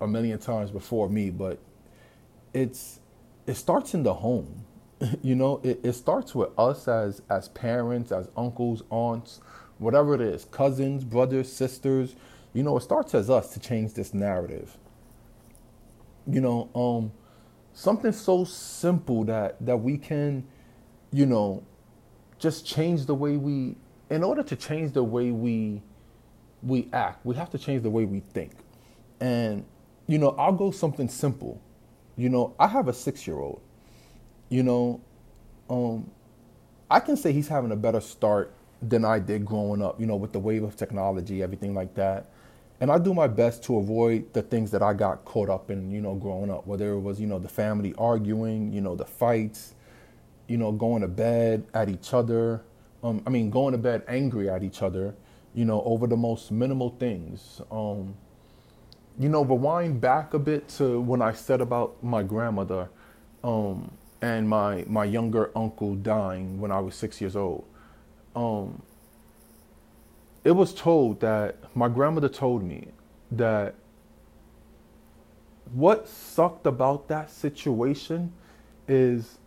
a 0.00 0.06
million 0.06 0.38
times 0.38 0.70
before 0.70 1.08
me, 1.08 1.30
but 1.30 1.58
it's 2.54 3.00
it 3.46 3.54
starts 3.54 3.94
in 3.94 4.02
the 4.02 4.14
home. 4.14 4.64
you 5.22 5.34
know, 5.34 5.60
it, 5.62 5.80
it 5.82 5.92
starts 5.94 6.34
with 6.34 6.50
us 6.58 6.88
as 6.88 7.22
as 7.30 7.48
parents, 7.48 8.12
as 8.12 8.28
uncles, 8.36 8.82
aunts, 8.90 9.40
whatever 9.78 10.14
it 10.14 10.20
is, 10.20 10.44
cousins, 10.46 11.04
brothers, 11.04 11.52
sisters. 11.52 12.16
You 12.54 12.62
know, 12.62 12.76
it 12.76 12.82
starts 12.82 13.14
as 13.14 13.30
us 13.30 13.52
to 13.54 13.60
change 13.60 13.94
this 13.94 14.14
narrative. 14.14 14.76
You 16.26 16.40
know, 16.40 16.70
um, 16.74 17.12
something 17.72 18.12
so 18.12 18.44
simple 18.44 19.24
that 19.24 19.56
that 19.64 19.76
we 19.76 19.96
can 19.96 20.44
you 21.12 21.26
know 21.26 21.62
just 22.38 22.66
change 22.66 23.06
the 23.06 23.14
way 23.14 23.36
we 23.36 23.76
in 24.10 24.24
order 24.24 24.42
to 24.42 24.56
change 24.56 24.92
the 24.92 25.02
way 25.04 25.30
we 25.30 25.80
we 26.62 26.88
act 26.92 27.24
we 27.24 27.36
have 27.36 27.50
to 27.50 27.58
change 27.58 27.82
the 27.82 27.90
way 27.90 28.04
we 28.04 28.20
think 28.20 28.52
and 29.20 29.64
you 30.08 30.18
know 30.18 30.30
i'll 30.38 30.52
go 30.52 30.72
something 30.72 31.08
simple 31.08 31.60
you 32.16 32.28
know 32.28 32.54
i 32.58 32.66
have 32.66 32.88
a 32.88 32.92
6 32.92 33.26
year 33.28 33.38
old 33.38 33.60
you 34.48 34.62
know 34.62 35.00
um 35.70 36.10
i 36.90 37.00
can 37.00 37.16
say 37.16 37.32
he's 37.32 37.48
having 37.48 37.72
a 37.72 37.76
better 37.76 38.00
start 38.00 38.52
than 38.80 39.04
i 39.04 39.18
did 39.18 39.44
growing 39.44 39.82
up 39.82 40.00
you 40.00 40.06
know 40.06 40.16
with 40.16 40.32
the 40.32 40.38
wave 40.38 40.62
of 40.62 40.76
technology 40.76 41.42
everything 41.42 41.74
like 41.74 41.94
that 41.94 42.30
and 42.80 42.92
I 42.92 42.98
do 42.98 43.12
my 43.12 43.26
best 43.26 43.64
to 43.64 43.76
avoid 43.78 44.32
the 44.32 44.42
things 44.42 44.70
that 44.70 44.82
I 44.82 44.92
got 44.92 45.24
caught 45.24 45.50
up 45.50 45.70
in, 45.70 45.90
you 45.90 46.00
know, 46.00 46.14
growing 46.14 46.50
up, 46.50 46.66
whether 46.66 46.92
it 46.92 47.00
was, 47.00 47.20
you 47.20 47.26
know, 47.26 47.38
the 47.38 47.48
family 47.48 47.92
arguing, 47.98 48.72
you 48.72 48.80
know, 48.80 48.94
the 48.94 49.04
fights, 49.04 49.74
you 50.46 50.56
know, 50.56 50.70
going 50.70 51.02
to 51.02 51.08
bed 51.08 51.66
at 51.74 51.88
each 51.88 52.14
other. 52.14 52.62
Um, 53.02 53.22
I 53.26 53.30
mean, 53.30 53.50
going 53.50 53.72
to 53.72 53.78
bed 53.78 54.04
angry 54.06 54.48
at 54.48 54.62
each 54.62 54.82
other, 54.82 55.14
you 55.54 55.64
know, 55.64 55.82
over 55.82 56.06
the 56.06 56.16
most 56.16 56.52
minimal 56.52 56.90
things. 56.90 57.60
Um, 57.70 58.14
you 59.18 59.28
know, 59.28 59.44
rewind 59.44 60.00
back 60.00 60.34
a 60.34 60.38
bit 60.38 60.68
to 60.68 61.00
when 61.00 61.20
I 61.20 61.32
said 61.32 61.60
about 61.60 62.02
my 62.04 62.22
grandmother 62.22 62.88
um, 63.42 63.90
and 64.20 64.48
my 64.48 64.84
my 64.86 65.04
younger 65.04 65.50
uncle 65.56 65.94
dying 65.94 66.60
when 66.60 66.70
I 66.70 66.80
was 66.80 66.94
six 66.94 67.20
years 67.20 67.36
old. 67.36 67.64
Um, 68.34 68.82
it 70.44 70.52
was 70.52 70.72
told 70.74 71.20
that 71.20 71.56
my 71.74 71.88
grandmother 71.88 72.28
told 72.28 72.62
me 72.62 72.88
that 73.32 73.74
what 75.72 76.08
sucked 76.08 76.66
about 76.66 77.08
that 77.08 77.30
situation 77.30 78.32
is 78.86 79.38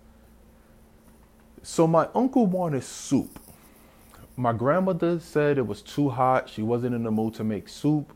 so 1.63 1.87
my 1.87 2.07
uncle 2.13 2.45
wanted 2.45 2.83
soup. 2.83 3.39
My 4.35 4.53
grandmother 4.53 5.19
said 5.19 5.57
it 5.57 5.67
was 5.67 5.81
too 5.81 6.09
hot. 6.09 6.49
She 6.49 6.61
wasn't 6.61 6.95
in 6.95 7.03
the 7.03 7.11
mood 7.11 7.33
to 7.35 7.43
make 7.43 7.67
soup. 7.69 8.13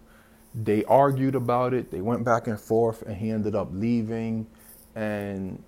They 0.54 0.84
argued 0.86 1.36
about 1.36 1.74
it. 1.74 1.92
They 1.92 2.02
went 2.02 2.24
back 2.24 2.48
and 2.48 2.60
forth, 2.60 3.02
and 3.02 3.18
he 3.18 3.30
ended 3.30 3.54
up 3.54 3.70
leaving. 3.72 4.48
And 4.96 5.62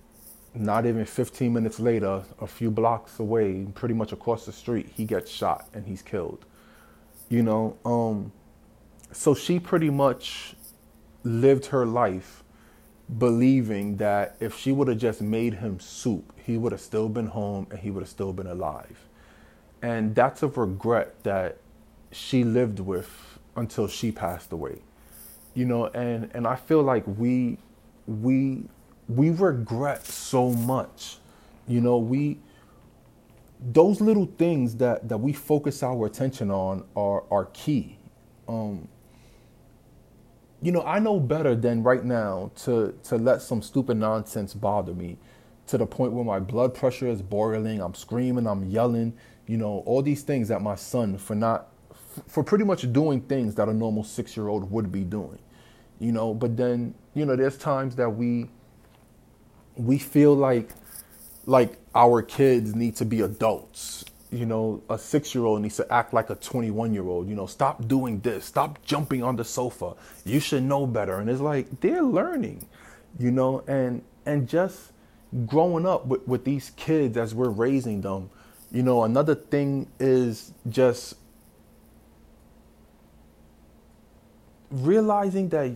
not 0.59 0.85
even 0.85 1.05
15 1.05 1.53
minutes 1.53 1.79
later, 1.79 2.23
a 2.39 2.47
few 2.47 2.71
blocks 2.71 3.19
away, 3.19 3.67
pretty 3.75 3.93
much 3.93 4.11
across 4.11 4.45
the 4.45 4.51
street, 4.51 4.89
he 4.95 5.05
gets 5.05 5.31
shot 5.31 5.67
and 5.73 5.85
he's 5.85 6.01
killed. 6.01 6.45
You 7.29 7.43
know 7.43 7.77
um, 7.85 8.31
so 9.11 9.33
she 9.33 9.59
pretty 9.59 9.89
much 9.89 10.55
lived 11.23 11.67
her 11.67 11.85
life 11.85 12.43
believing 13.17 13.97
that 13.97 14.35
if 14.39 14.57
she 14.57 14.71
would 14.71 14.87
have 14.87 14.97
just 14.97 15.21
made 15.21 15.55
him 15.55 15.79
soup 15.79 16.33
he 16.43 16.57
would 16.57 16.71
have 16.71 16.81
still 16.81 17.09
been 17.09 17.27
home 17.27 17.67
and 17.71 17.79
he 17.79 17.91
would 17.91 18.01
have 18.01 18.09
still 18.09 18.31
been 18.33 18.47
alive. 18.47 18.97
And 19.81 20.15
that's 20.15 20.43
a 20.43 20.47
regret 20.47 21.23
that 21.23 21.57
she 22.11 22.45
lived 22.45 22.79
with 22.79 23.39
until 23.55 23.87
she 23.87 24.11
passed 24.11 24.51
away. 24.53 24.79
You 25.53 25.65
know 25.65 25.87
and 25.87 26.29
and 26.33 26.45
i 26.47 26.55
feel 26.55 26.83
like 26.83 27.03
we 27.07 27.57
we 28.05 28.63
we 29.07 29.29
regret 29.29 30.05
so 30.05 30.51
much 30.51 31.17
you 31.67 31.81
know 31.81 31.97
we 31.97 32.39
those 33.59 34.01
little 34.01 34.27
things 34.37 34.75
that 34.75 35.07
that 35.09 35.17
we 35.17 35.33
focus 35.33 35.81
our 35.83 36.05
attention 36.05 36.51
on 36.51 36.83
are 36.95 37.23
are 37.31 37.45
key. 37.45 37.97
Um, 38.47 38.87
you 40.61 40.71
know, 40.71 40.83
I 40.83 40.99
know 40.99 41.19
better 41.19 41.55
than 41.55 41.83
right 41.83 42.03
now 42.03 42.51
to 42.63 42.93
to 43.03 43.17
let 43.17 43.41
some 43.41 43.61
stupid 43.61 43.97
nonsense 43.97 44.53
bother 44.53 44.93
me 44.93 45.17
to 45.67 45.77
the 45.77 45.85
point 45.85 46.13
where 46.13 46.23
my 46.23 46.39
blood 46.39 46.73
pressure 46.73 47.07
is 47.07 47.21
boiling, 47.21 47.81
I'm 47.81 47.93
screaming, 47.93 48.47
I'm 48.47 48.63
yelling, 48.65 49.13
you 49.47 49.57
know, 49.57 49.83
all 49.85 50.01
these 50.01 50.23
things 50.23 50.47
that 50.47 50.61
my 50.61 50.75
son 50.75 51.17
for 51.17 51.35
not 51.35 51.67
for 52.27 52.43
pretty 52.43 52.63
much 52.63 52.91
doing 52.93 53.21
things 53.21 53.55
that 53.55 53.67
a 53.69 53.73
normal 53.73 54.03
6-year-old 54.03 54.71
would 54.71 54.91
be 54.91 55.03
doing. 55.03 55.39
You 55.99 56.11
know, 56.11 56.33
but 56.33 56.55
then, 56.57 56.93
you 57.15 57.25
know, 57.25 57.35
there's 57.35 57.57
times 57.57 57.95
that 57.95 58.09
we 58.09 58.49
we 59.77 59.97
feel 59.97 60.35
like 60.35 60.69
like 61.45 61.77
our 61.95 62.21
kids 62.21 62.75
need 62.75 62.95
to 62.97 63.05
be 63.05 63.21
adults. 63.21 64.05
You 64.31 64.45
know, 64.45 64.83
a 64.89 64.97
six 64.97 65.33
year 65.33 65.45
old 65.45 65.61
needs 65.61 65.77
to 65.77 65.91
act 65.91 66.13
like 66.13 66.29
a 66.29 66.35
21 66.35 66.93
year 66.93 67.07
old. 67.07 67.29
You 67.29 67.35
know, 67.35 67.45
stop 67.45 67.87
doing 67.87 68.19
this, 68.19 68.45
stop 68.45 68.83
jumping 68.85 69.23
on 69.23 69.37
the 69.37 69.45
sofa. 69.45 69.93
You 70.25 70.39
should 70.39 70.63
know 70.63 70.85
better. 70.85 71.19
And 71.19 71.29
it's 71.29 71.39
like 71.41 71.79
they're 71.79 72.03
learning, 72.03 72.65
you 73.17 73.31
know, 73.31 73.63
and 73.67 74.01
and 74.25 74.47
just 74.47 74.91
growing 75.45 75.85
up 75.85 76.05
with, 76.05 76.27
with 76.27 76.43
these 76.43 76.71
kids 76.71 77.17
as 77.17 77.33
we're 77.33 77.49
raising 77.49 78.01
them, 78.01 78.29
you 78.71 78.83
know, 78.83 79.03
another 79.03 79.35
thing 79.35 79.87
is 79.99 80.51
just 80.69 81.15
realizing 84.69 85.49
that 85.49 85.71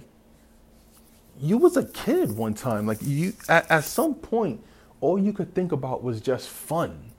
you 1.42 1.58
was 1.58 1.76
a 1.78 1.86
kid 1.86 2.32
one 2.32 2.54
time. 2.54 2.86
Like 2.86 3.00
you 3.02 3.34
at, 3.50 3.70
at 3.70 3.84
some 3.84 4.16
point 4.16 4.64
all 5.02 5.20
you 5.20 5.34
could 5.34 5.54
think 5.56 5.72
about 5.72 6.04
was 6.04 6.22
just 6.22 6.50
fun. 6.50 7.12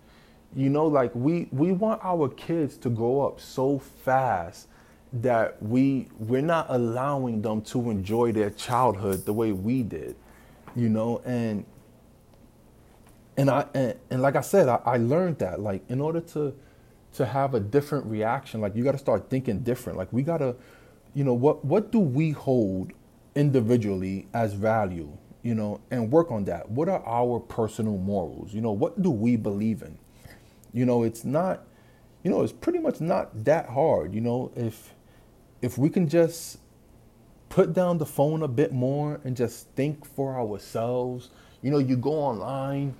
You 0.54 0.70
know, 0.70 0.86
like 0.86 1.14
we 1.14 1.48
we 1.50 1.72
want 1.72 2.00
our 2.04 2.28
kids 2.28 2.76
to 2.78 2.90
grow 2.90 3.22
up 3.22 3.40
so 3.40 3.78
fast 3.78 4.68
that 5.14 5.62
we 5.62 6.08
we're 6.18 6.42
not 6.42 6.66
allowing 6.68 7.42
them 7.42 7.62
to 7.62 7.90
enjoy 7.90 8.32
their 8.32 8.50
childhood 8.50 9.26
the 9.26 9.32
way 9.32 9.52
we 9.52 9.82
did. 9.82 10.16
You 10.76 10.88
know, 10.88 11.20
and 11.24 11.64
and 13.36 13.50
I 13.50 13.66
and, 13.74 13.94
and 14.10 14.22
like 14.22 14.36
I 14.36 14.40
said, 14.42 14.68
I, 14.68 14.80
I 14.84 14.96
learned 14.98 15.38
that 15.40 15.60
like 15.60 15.82
in 15.90 16.00
order 16.00 16.20
to 16.20 16.54
to 17.14 17.26
have 17.26 17.54
a 17.54 17.60
different 17.60 18.06
reaction, 18.06 18.60
like 18.60 18.76
you 18.76 18.84
got 18.84 18.92
to 18.92 18.98
start 18.98 19.30
thinking 19.30 19.60
different. 19.60 19.98
Like 19.98 20.12
we 20.12 20.22
got 20.22 20.38
to, 20.38 20.56
you 21.14 21.24
know, 21.24 21.34
what 21.34 21.64
what 21.64 21.90
do 21.92 21.98
we 21.98 22.30
hold 22.30 22.92
individually 23.34 24.28
as 24.32 24.54
value? 24.54 25.16
you 25.42 25.54
know, 25.54 25.80
and 25.90 26.10
work 26.10 26.30
on 26.30 26.44
that. 26.44 26.70
What 26.70 26.88
are 26.88 27.02
our 27.04 27.40
personal 27.40 27.98
morals? 27.98 28.54
You 28.54 28.60
know, 28.60 28.72
what 28.72 29.02
do 29.02 29.10
we 29.10 29.36
believe 29.36 29.82
in? 29.82 29.98
You 30.72 30.86
know, 30.86 31.02
it's 31.02 31.24
not, 31.24 31.64
you 32.22 32.30
know, 32.30 32.42
it's 32.42 32.52
pretty 32.52 32.78
much 32.78 33.00
not 33.00 33.44
that 33.44 33.68
hard. 33.68 34.14
You 34.14 34.20
know, 34.20 34.52
if 34.54 34.94
if 35.60 35.76
we 35.78 35.90
can 35.90 36.08
just 36.08 36.58
put 37.48 37.72
down 37.74 37.98
the 37.98 38.06
phone 38.06 38.42
a 38.42 38.48
bit 38.48 38.72
more 38.72 39.20
and 39.24 39.36
just 39.36 39.68
think 39.70 40.06
for 40.06 40.38
ourselves. 40.38 41.30
You 41.60 41.70
know, 41.70 41.78
you 41.78 41.96
go 41.96 42.12
online. 42.12 42.94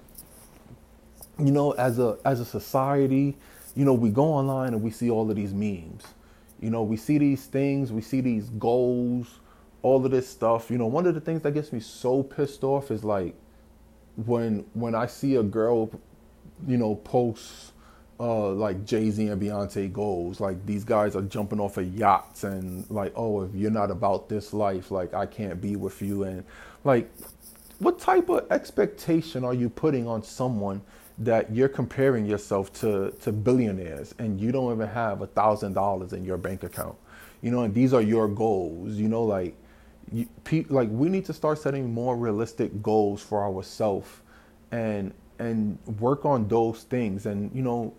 You 1.39 1.51
know, 1.51 1.71
as 1.73 1.99
a 1.99 2.19
as 2.25 2.41
a 2.41 2.45
society, 2.45 3.37
you 3.75 3.85
know, 3.85 3.95
we 3.95 4.11
go 4.11 4.25
online 4.25 4.75
and 4.75 4.83
we 4.83 4.91
see 4.91 5.11
all 5.11 5.31
of 5.31 5.37
these 5.37 5.55
memes. 5.55 6.03
You 6.61 6.71
know, 6.71 6.83
we 6.83 6.97
see 6.97 7.19
these 7.19 7.47
things, 7.47 7.91
we 7.91 8.03
see 8.03 8.21
these 8.21 8.51
goals, 8.51 9.41
all 9.83 10.05
of 10.05 10.11
this 10.11 10.29
stuff. 10.29 10.71
You 10.71 10.79
know, 10.79 10.87
one 10.87 11.07
of 11.07 11.15
the 11.15 11.21
things 11.21 11.43
that 11.43 11.53
gets 11.53 11.73
me 11.73 11.81
so 11.81 12.23
pissed 12.23 12.65
off 12.65 12.91
is 12.91 13.05
like 13.05 13.35
when 14.17 14.65
when 14.75 14.95
I 14.95 15.07
see 15.07 15.37
a 15.37 15.43
girl, 15.43 15.91
you 16.67 16.77
know, 16.77 16.97
post 16.97 17.73
uh, 18.21 18.51
like 18.51 18.85
Jay 18.85 19.11
Z 19.11 19.27
and 19.27 19.41
Beyonce 19.43 19.93
goals. 19.93 20.41
Like 20.41 20.65
these 20.65 20.85
guys 20.85 21.17
are 21.17 21.23
jumping 21.23 21.61
off 21.61 21.77
of 21.77 21.93
yachts 21.99 22.45
and 22.45 22.89
like, 22.91 23.13
oh, 23.17 23.43
if 23.43 23.55
you're 23.55 23.71
not 23.71 23.91
about 23.91 24.29
this 24.29 24.53
life, 24.53 24.91
like 24.91 25.13
I 25.15 25.27
can't 25.27 25.61
be 25.61 25.77
with 25.77 26.01
you. 26.01 26.23
And 26.23 26.45
like, 26.85 27.11
what 27.79 27.99
type 27.99 28.29
of 28.29 28.51
expectation 28.51 29.45
are 29.45 29.55
you 29.55 29.69
putting 29.69 30.07
on 30.07 30.23
someone 30.23 30.83
that 31.19 31.53
you're 31.55 31.69
comparing 31.69 32.25
yourself 32.25 32.73
to 32.73 33.13
to 33.21 33.33
billionaires 33.33 34.15
and 34.19 34.41
you 34.41 34.51
don't 34.51 34.73
even 34.73 34.89
have 34.89 35.21
a 35.21 35.27
thousand 35.27 35.75
dollars 35.75 36.13
in 36.13 36.25
your 36.25 36.39
bank 36.39 36.63
account 36.65 36.97
you 37.43 37.51
know 37.51 37.65
and 37.65 37.75
these 37.75 37.93
are 37.93 38.01
your 38.01 38.27
goals 38.27 38.95
you 38.95 39.09
know 39.09 39.23
like 39.23 39.55
you, 40.11 40.27
like 40.69 40.89
we 40.91 41.09
need 41.09 41.25
to 41.27 41.33
start 41.33 41.59
setting 41.59 41.93
more 41.93 42.17
realistic 42.17 42.83
goals 42.83 43.23
for 43.23 43.45
ourselves 43.45 44.09
and 44.71 45.13
and 45.39 45.79
work 46.01 46.25
on 46.25 46.49
those 46.49 46.83
things. 46.85 47.27
And 47.27 47.55
you 47.55 47.63
know 47.63 47.95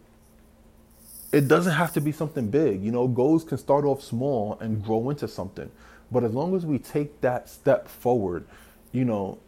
it 1.32 1.48
doesn't 1.48 1.74
have 1.74 1.94
to 1.94 2.02
be 2.02 2.12
something 2.12 2.50
big. 2.50 2.84
You 2.84 2.92
know 2.92 3.08
goals 3.08 3.44
can 3.44 3.58
start 3.58 3.86
off 3.86 4.02
small 4.02 4.58
and 4.60 4.84
grow 4.84 5.10
into 5.10 5.28
something. 5.28 5.72
But 6.12 6.24
as 6.24 6.34
long 6.34 6.56
as 6.56 6.66
we 6.66 6.78
take 6.80 7.22
that 7.22 7.50
step 7.50 7.88
forward 7.88 8.46
you 8.92 9.06
know 9.06 9.40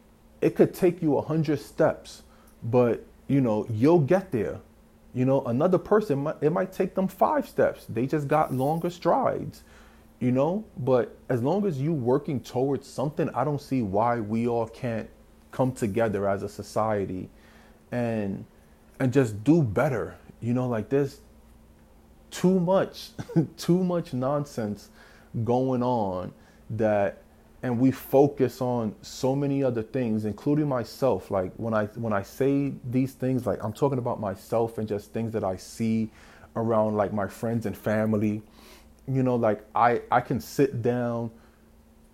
it 0.42 0.56
could 0.56 0.74
take 0.74 1.02
you 1.02 1.18
a 1.18 1.22
hundred 1.22 1.60
steps 1.60 2.24
but 2.64 3.06
you 3.28 3.42
know 3.42 3.66
you'll 3.70 4.00
get 4.00 4.32
there. 4.32 4.60
You 5.14 5.26
know 5.26 5.44
another 5.46 5.78
person 5.78 6.28
it 6.42 6.52
might 6.52 6.74
take 6.74 6.96
them 6.96 7.08
five 7.08 7.48
steps. 7.48 7.86
They 7.88 8.08
just 8.08 8.28
got 8.28 8.54
longer 8.54 8.90
strides 8.90 9.64
you 10.20 10.32
know? 10.32 10.64
But 10.78 11.18
as 11.30 11.44
long 11.44 11.66
as 11.66 11.82
you 11.82 11.94
working 11.94 12.40
towards 12.40 12.88
something 12.88 13.30
i 13.36 13.44
don't 13.44 13.62
see 13.62 13.82
why 13.82 14.20
we 14.20 14.48
all 14.48 14.68
can't 14.68 15.10
come 15.56 15.72
together 15.72 16.28
as 16.28 16.44
a 16.44 16.50
society 16.50 17.30
and 17.92 18.46
and 19.00 19.14
just 19.14 19.44
do 19.44 19.64
better. 19.64 20.16
You 20.42 20.54
know 20.54 20.68
like 20.68 20.90
there's 20.90 21.22
too 22.30 22.60
much 22.60 23.12
too 23.58 23.84
much 23.84 24.14
nonsense 24.14 24.90
going 25.44 25.82
on 25.82 26.34
that 26.72 27.22
and 27.64 27.80
we 27.80 27.90
focus 27.90 28.62
on 28.62 28.94
so 29.02 29.36
many 29.36 29.64
other 29.64 29.82
things 29.82 30.26
including 30.26 30.68
myself. 30.68 31.32
Like 31.32 31.54
when 31.56 31.74
i 31.74 31.86
when 31.86 32.12
i 32.12 32.22
say 32.22 32.74
these 32.90 33.14
things 33.14 33.48
like 33.48 33.64
i'm 33.64 33.74
talking 33.74 33.98
about 33.98 34.20
myself 34.20 34.78
and 34.78 34.88
just 34.88 35.14
things 35.14 35.32
that 35.32 35.44
i 35.44 35.56
see 35.56 36.12
around 36.58 36.96
like 36.96 37.14
my 37.14 37.28
friends 37.28 37.66
and 37.66 37.78
family 37.78 38.42
you 39.08 39.24
know 39.24 39.36
like 39.36 39.64
i 39.76 40.02
i 40.12 40.20
can 40.20 40.40
sit 40.40 40.82
down 40.82 41.30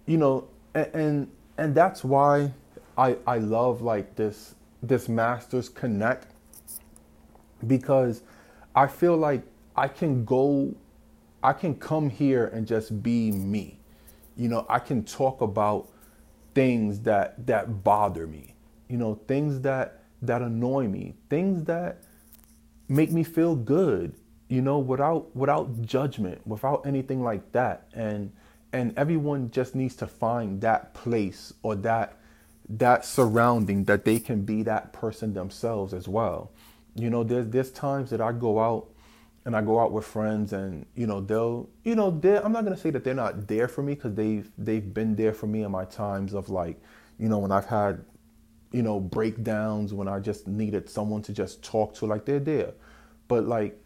you 0.05 0.17
know 0.17 0.47
and 0.73 0.87
and, 0.93 1.31
and 1.57 1.75
that's 1.75 2.03
why 2.03 2.51
i 2.97 3.15
i 3.27 3.37
love 3.37 3.81
like 3.81 4.15
this 4.15 4.55
this 4.83 5.07
masters 5.07 5.69
connect 5.69 6.27
because 7.67 8.23
i 8.75 8.87
feel 8.87 9.15
like 9.15 9.41
i 9.75 9.87
can 9.87 10.25
go 10.25 10.73
i 11.43 11.53
can 11.53 11.75
come 11.75 12.09
here 12.09 12.47
and 12.47 12.67
just 12.67 13.01
be 13.03 13.31
me. 13.31 13.77
You 14.35 14.47
know 14.47 14.65
i 14.69 14.79
can 14.79 15.03
talk 15.03 15.41
about 15.41 15.87
things 16.53 16.99
that 17.01 17.45
that 17.47 17.83
bother 17.83 18.27
me 18.27 18.55
you 18.89 18.97
know 18.97 19.19
things 19.27 19.61
that 19.61 20.03
that 20.21 20.41
annoy 20.41 20.87
me 20.87 21.13
things 21.29 21.63
that 21.65 22.03
make 22.89 23.11
me 23.11 23.23
feel 23.23 23.55
good 23.55 24.15
you 24.51 24.61
know, 24.61 24.79
without 24.79 25.33
without 25.33 25.81
judgment, 25.81 26.45
without 26.45 26.85
anything 26.85 27.23
like 27.23 27.53
that. 27.53 27.87
And 27.93 28.33
and 28.73 28.93
everyone 28.97 29.49
just 29.49 29.75
needs 29.75 29.95
to 29.95 30.07
find 30.07 30.59
that 30.59 30.93
place 30.93 31.53
or 31.63 31.75
that 31.77 32.17
that 32.67 33.05
surrounding 33.05 33.85
that 33.85 34.03
they 34.03 34.19
can 34.19 34.41
be 34.41 34.61
that 34.63 34.91
person 34.91 35.33
themselves 35.33 35.93
as 35.93 36.09
well. 36.09 36.51
You 36.95 37.09
know, 37.09 37.23
there's 37.23 37.47
there's 37.47 37.71
times 37.71 38.09
that 38.09 38.19
I 38.19 38.33
go 38.33 38.59
out 38.59 38.89
and 39.45 39.55
I 39.55 39.61
go 39.61 39.79
out 39.79 39.93
with 39.93 40.05
friends 40.05 40.51
and 40.51 40.85
you 40.95 41.07
know 41.07 41.21
they'll 41.21 41.69
you 41.85 41.95
know 41.95 42.11
they 42.11 42.37
I'm 42.37 42.51
not 42.51 42.65
gonna 42.65 42.75
say 42.75 42.89
that 42.89 43.05
they're 43.05 43.13
not 43.13 43.47
there 43.47 43.69
for 43.69 43.81
me 43.81 43.95
because 43.95 44.15
they've 44.15 44.51
they've 44.57 44.93
been 44.93 45.15
there 45.15 45.31
for 45.33 45.47
me 45.47 45.63
in 45.63 45.71
my 45.71 45.85
times 45.85 46.33
of 46.33 46.49
like 46.49 46.77
you 47.17 47.29
know 47.29 47.39
when 47.39 47.53
I've 47.53 47.67
had 47.67 48.03
you 48.73 48.81
know 48.81 48.99
breakdowns 48.99 49.93
when 49.93 50.09
I 50.09 50.19
just 50.19 50.45
needed 50.45 50.89
someone 50.89 51.21
to 51.21 51.31
just 51.31 51.63
talk 51.63 51.93
to 51.95 52.05
like 52.05 52.25
they're 52.25 52.39
there 52.39 52.73
but 53.29 53.47
like 53.47 53.81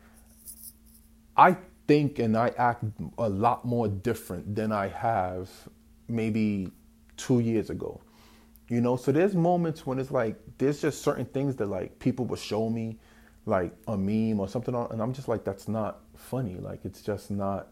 I 1.38 1.58
think 1.88 2.20
and 2.20 2.36
I 2.38 2.50
act 2.58 2.84
a 3.18 3.30
lot 3.30 3.66
more 3.66 3.88
different 3.88 4.56
than 4.56 4.72
I 4.72 4.88
have 4.88 5.50
maybe 6.08 6.72
two 7.18 7.40
years 7.40 7.70
ago. 7.70 8.02
You 8.68 8.82
know, 8.82 8.96
so 8.96 9.12
there's 9.12 9.36
moments 9.36 9.86
when 9.86 10.00
it's 10.00 10.12
like 10.12 10.38
there's 10.58 10.82
just 10.82 11.04
certain 11.04 11.26
things 11.26 11.56
that 11.58 11.68
like 11.68 12.00
people 12.00 12.26
will 12.26 12.38
show 12.38 12.70
me, 12.70 12.98
like 13.46 13.74
a 13.88 13.96
meme 13.96 14.40
or 14.40 14.48
something, 14.48 14.74
and 14.74 15.02
I'm 15.02 15.14
just 15.14 15.28
like, 15.28 15.44
that's 15.44 15.68
not 15.68 16.00
funny. 16.16 16.56
Like 16.56 16.84
it's 16.84 17.02
just 17.02 17.30
not. 17.30 17.68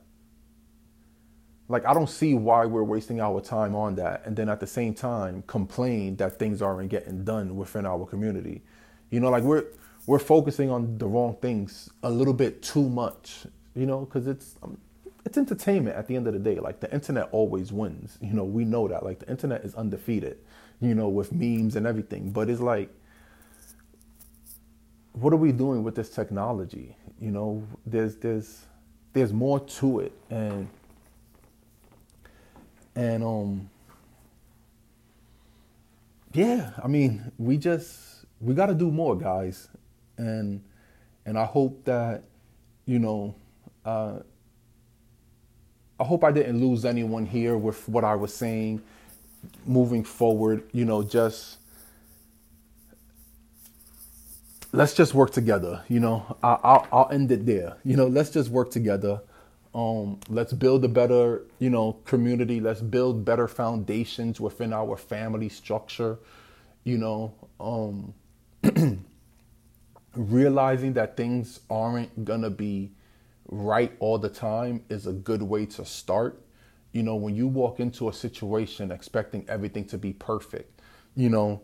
Like 1.70 1.86
I 1.88 1.94
don't 1.94 2.10
see 2.10 2.36
why 2.36 2.66
we're 2.66 2.84
wasting 2.84 3.22
our 3.22 3.42
time 3.42 3.74
on 3.74 3.96
that, 3.96 4.24
and 4.26 4.36
then 4.36 4.50
at 4.50 4.60
the 4.60 4.68
same 4.68 4.94
time 4.94 5.44
complain 5.48 6.18
that 6.18 6.38
things 6.38 6.62
aren't 6.62 6.90
getting 6.90 7.24
done 7.24 7.56
within 7.56 7.88
our 7.88 8.06
community. 8.06 8.62
You 9.10 9.20
know, 9.20 9.30
like 9.30 9.44
we're 9.44 9.66
we're 10.06 10.20
focusing 10.20 10.70
on 10.70 10.98
the 10.98 11.08
wrong 11.08 11.38
things 11.42 11.90
a 12.04 12.10
little 12.10 12.34
bit 12.34 12.62
too 12.62 12.90
much, 12.90 13.46
you 13.76 13.86
know, 13.86 14.02
because 14.02 14.28
it's 14.28 14.56
um, 14.64 14.78
it's 15.26 15.38
entertainment 15.38 15.96
at 15.96 16.08
the 16.08 16.16
end 16.16 16.28
of 16.28 16.34
the 16.34 16.40
day. 16.40 16.60
Like 16.60 16.80
the 16.80 16.94
internet 16.94 17.30
always 17.32 17.72
wins. 17.72 18.18
You 18.22 18.34
know, 18.34 18.44
we 18.44 18.66
know 18.66 18.88
that. 18.88 19.04
Like 19.04 19.20
the 19.20 19.30
internet 19.30 19.64
is 19.64 19.76
undefeated. 19.76 20.38
You 20.82 20.96
know, 20.96 21.08
with 21.08 21.32
memes 21.32 21.78
and 21.78 21.88
everything. 21.88 22.32
But 22.32 22.50
it's 22.50 22.60
like, 22.60 22.90
what 25.14 25.32
are 25.32 25.38
we 25.38 25.54
doing 25.54 25.84
with 25.84 25.96
this 25.96 26.10
technology? 26.10 26.98
You 27.22 27.32
know, 27.32 27.66
there's 27.86 28.18
there's 28.18 28.66
there's 29.14 29.32
more 29.32 29.60
to 29.62 30.02
it, 30.02 30.12
and 30.30 30.68
and 32.96 33.24
um 33.24 33.70
yeah 36.34 36.72
i 36.84 36.88
mean 36.88 37.32
we 37.38 37.58
just 37.58 38.26
we 38.40 38.54
got 38.54 38.68
to 38.68 38.74
do 38.74 38.92
more 38.92 39.18
guys 39.18 39.68
and 40.24 40.62
and 41.26 41.38
I 41.38 41.46
hope 41.46 41.84
that 41.86 42.24
you 42.86 43.00
know 43.00 43.36
uh, 43.86 44.20
I 46.00 46.04
hope 46.04 46.24
I 46.24 46.32
didn't 46.32 46.60
lose 46.60 46.86
anyone 46.86 47.26
here 47.26 47.58
with 47.58 47.88
what 47.88 48.04
I 48.04 48.16
was 48.16 48.34
saying 48.34 48.82
moving 49.66 50.04
forward. 50.04 50.64
You 50.72 50.86
know, 50.86 51.04
just 51.04 51.58
let's 54.72 54.94
just 54.94 55.14
work 55.14 55.32
together. 55.32 55.84
You 55.88 56.00
know, 56.00 56.38
I, 56.42 56.54
will 56.54 56.88
I'll 56.92 57.10
end 57.12 57.32
it 57.32 57.46
there. 57.46 57.78
You 57.84 57.96
know, 57.96 58.08
let's 58.08 58.30
just 58.30 58.50
work 58.50 58.72
together. 58.72 59.22
Um, 59.76 60.20
let's 60.30 60.54
build 60.54 60.86
a 60.86 60.88
better, 60.88 61.44
you 61.60 61.70
know, 61.70 61.94
community. 62.06 62.60
Let's 62.60 62.82
build 62.82 63.26
better 63.26 63.48
foundations 63.48 64.40
within 64.40 64.72
our 64.72 64.98
family 64.98 65.50
structure. 65.50 66.20
You 66.84 66.98
know, 66.98 67.34
um, 67.60 68.14
realizing 70.16 70.94
that 70.94 71.18
things 71.18 71.62
aren't 71.70 72.26
gonna 72.26 72.50
be 72.50 72.92
right 73.48 73.94
all 74.00 74.18
the 74.18 74.30
time 74.30 74.84
is 74.90 75.08
a 75.08 75.14
good 75.14 75.42
way 75.42 75.66
to 75.66 75.86
start. 75.86 76.42
You 76.92 77.04
know, 77.04 77.16
when 77.16 77.36
you 77.36 77.48
walk 77.48 77.80
into 77.80 78.10
a 78.10 78.14
situation 78.14 78.92
expecting 78.92 79.46
everything 79.48 79.86
to 79.86 79.98
be 79.98 80.14
perfect, 80.14 80.82
you 81.16 81.30
know, 81.30 81.62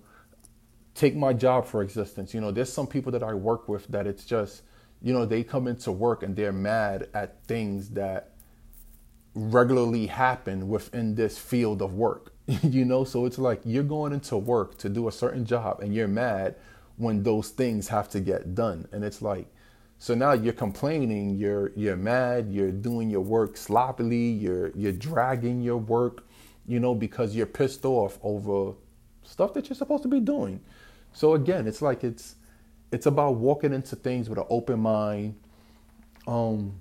take 0.96 1.16
my 1.16 1.34
job 1.34 1.66
for 1.66 1.82
existence. 1.82 2.34
You 2.34 2.42
know, 2.42 2.52
there's 2.52 2.72
some 2.72 2.88
people 2.88 3.12
that 3.14 3.24
I 3.24 3.34
work 3.34 3.70
with 3.70 3.88
that 3.88 4.08
it's 4.08 4.26
just, 4.26 4.64
you 5.02 5.14
know, 5.14 5.26
they 5.26 5.44
come 5.44 5.68
into 5.68 5.92
work 5.92 6.24
and 6.24 6.36
they're 6.36 6.52
mad 6.52 7.08
at 7.14 7.44
things 7.46 7.90
that 7.92 8.32
regularly 9.36 10.08
happen 10.08 10.68
within 10.68 11.16
this 11.16 11.38
field 11.38 11.82
of 11.82 11.94
work. 11.94 12.34
you 12.64 12.84
know, 12.84 13.04
so 13.04 13.26
it's 13.26 13.38
like 13.38 13.62
you're 13.64 13.84
going 13.84 14.12
into 14.12 14.36
work 14.36 14.78
to 14.80 14.90
do 14.90 15.08
a 15.08 15.12
certain 15.12 15.46
job 15.46 15.80
and 15.82 15.94
you're 15.94 16.08
mad 16.08 16.56
when 17.00 17.24
those 17.24 17.50
things 17.50 17.88
have 17.88 18.10
to 18.10 18.20
get 18.20 18.54
done. 18.54 18.88
And 18.92 19.04
it's 19.04 19.22
like, 19.22 19.48
so 19.98 20.14
now 20.14 20.34
you're 20.34 20.54
complaining, 20.54 21.36
you're 21.36 21.72
you're 21.76 21.96
mad, 21.96 22.50
you're 22.52 22.72
doing 22.72 23.10
your 23.10 23.22
work 23.22 23.58
sloppily, 23.58 24.30
you're 24.30 24.72
you're 24.76 24.92
dragging 24.94 25.62
your 25.62 25.78
work, 25.78 26.26
you 26.68 26.80
know, 26.80 26.94
because 26.94 27.36
you're 27.36 27.46
pissed 27.46 27.84
off 27.86 28.20
over 28.22 28.76
stuff 29.24 29.54
that 29.54 29.70
you're 29.70 29.76
supposed 29.76 30.04
to 30.04 30.10
be 30.10 30.20
doing. 30.20 30.62
So 31.14 31.34
again, 31.34 31.68
it's 31.68 31.82
like 31.82 32.04
it's 32.04 32.36
it's 32.92 33.08
about 33.08 33.36
walking 33.36 33.74
into 33.74 33.96
things 33.96 34.30
with 34.30 34.38
an 34.38 34.46
open 34.50 34.80
mind. 34.80 35.36
Um 36.28 36.76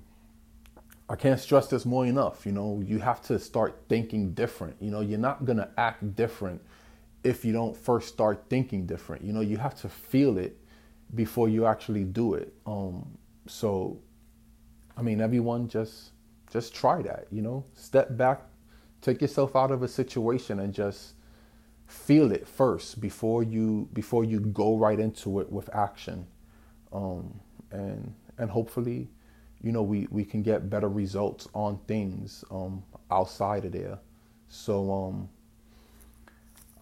I 1.08 1.16
can't 1.16 1.40
stress 1.40 1.68
this 1.68 1.86
more 1.86 2.04
enough, 2.06 2.44
you 2.44 2.52
know, 2.52 2.82
you 2.84 2.98
have 2.98 3.22
to 3.22 3.38
start 3.38 3.80
thinking 3.88 4.34
different. 4.34 4.76
You 4.78 4.90
know, 4.90 5.00
you're 5.00 5.18
not 5.18 5.46
going 5.46 5.56
to 5.56 5.70
act 5.78 6.14
different 6.16 6.60
if 7.24 7.44
you 7.44 7.52
don't 7.52 7.76
first 7.76 8.08
start 8.08 8.44
thinking 8.48 8.86
different. 8.86 9.24
You 9.24 9.32
know, 9.32 9.40
you 9.40 9.56
have 9.56 9.74
to 9.80 9.88
feel 9.88 10.38
it 10.38 10.56
before 11.14 11.48
you 11.48 11.66
actually 11.66 12.04
do 12.04 12.34
it. 12.34 12.54
Um, 12.66 13.18
so, 13.46 13.98
I 14.96 15.02
mean, 15.02 15.20
everyone 15.20 15.68
just 15.68 16.12
just 16.52 16.74
try 16.74 17.02
that. 17.02 17.26
You 17.30 17.42
know, 17.42 17.64
step 17.74 18.16
back, 18.16 18.42
take 19.02 19.20
yourself 19.20 19.56
out 19.56 19.70
of 19.70 19.82
a 19.82 19.88
situation, 19.88 20.60
and 20.60 20.72
just 20.72 21.14
feel 21.86 22.32
it 22.32 22.46
first 22.46 23.00
before 23.00 23.42
you 23.42 23.88
before 23.92 24.24
you 24.24 24.40
go 24.40 24.76
right 24.76 25.00
into 25.00 25.40
it 25.40 25.50
with 25.50 25.74
action. 25.74 26.26
Um, 26.92 27.40
and 27.70 28.14
and 28.38 28.50
hopefully, 28.50 29.08
you 29.62 29.72
know, 29.72 29.82
we 29.82 30.06
we 30.10 30.24
can 30.24 30.42
get 30.42 30.70
better 30.70 30.88
results 30.88 31.48
on 31.54 31.78
things 31.86 32.44
um, 32.50 32.82
outside 33.10 33.64
of 33.64 33.72
there. 33.72 33.98
So 34.48 34.92
um, 34.92 35.28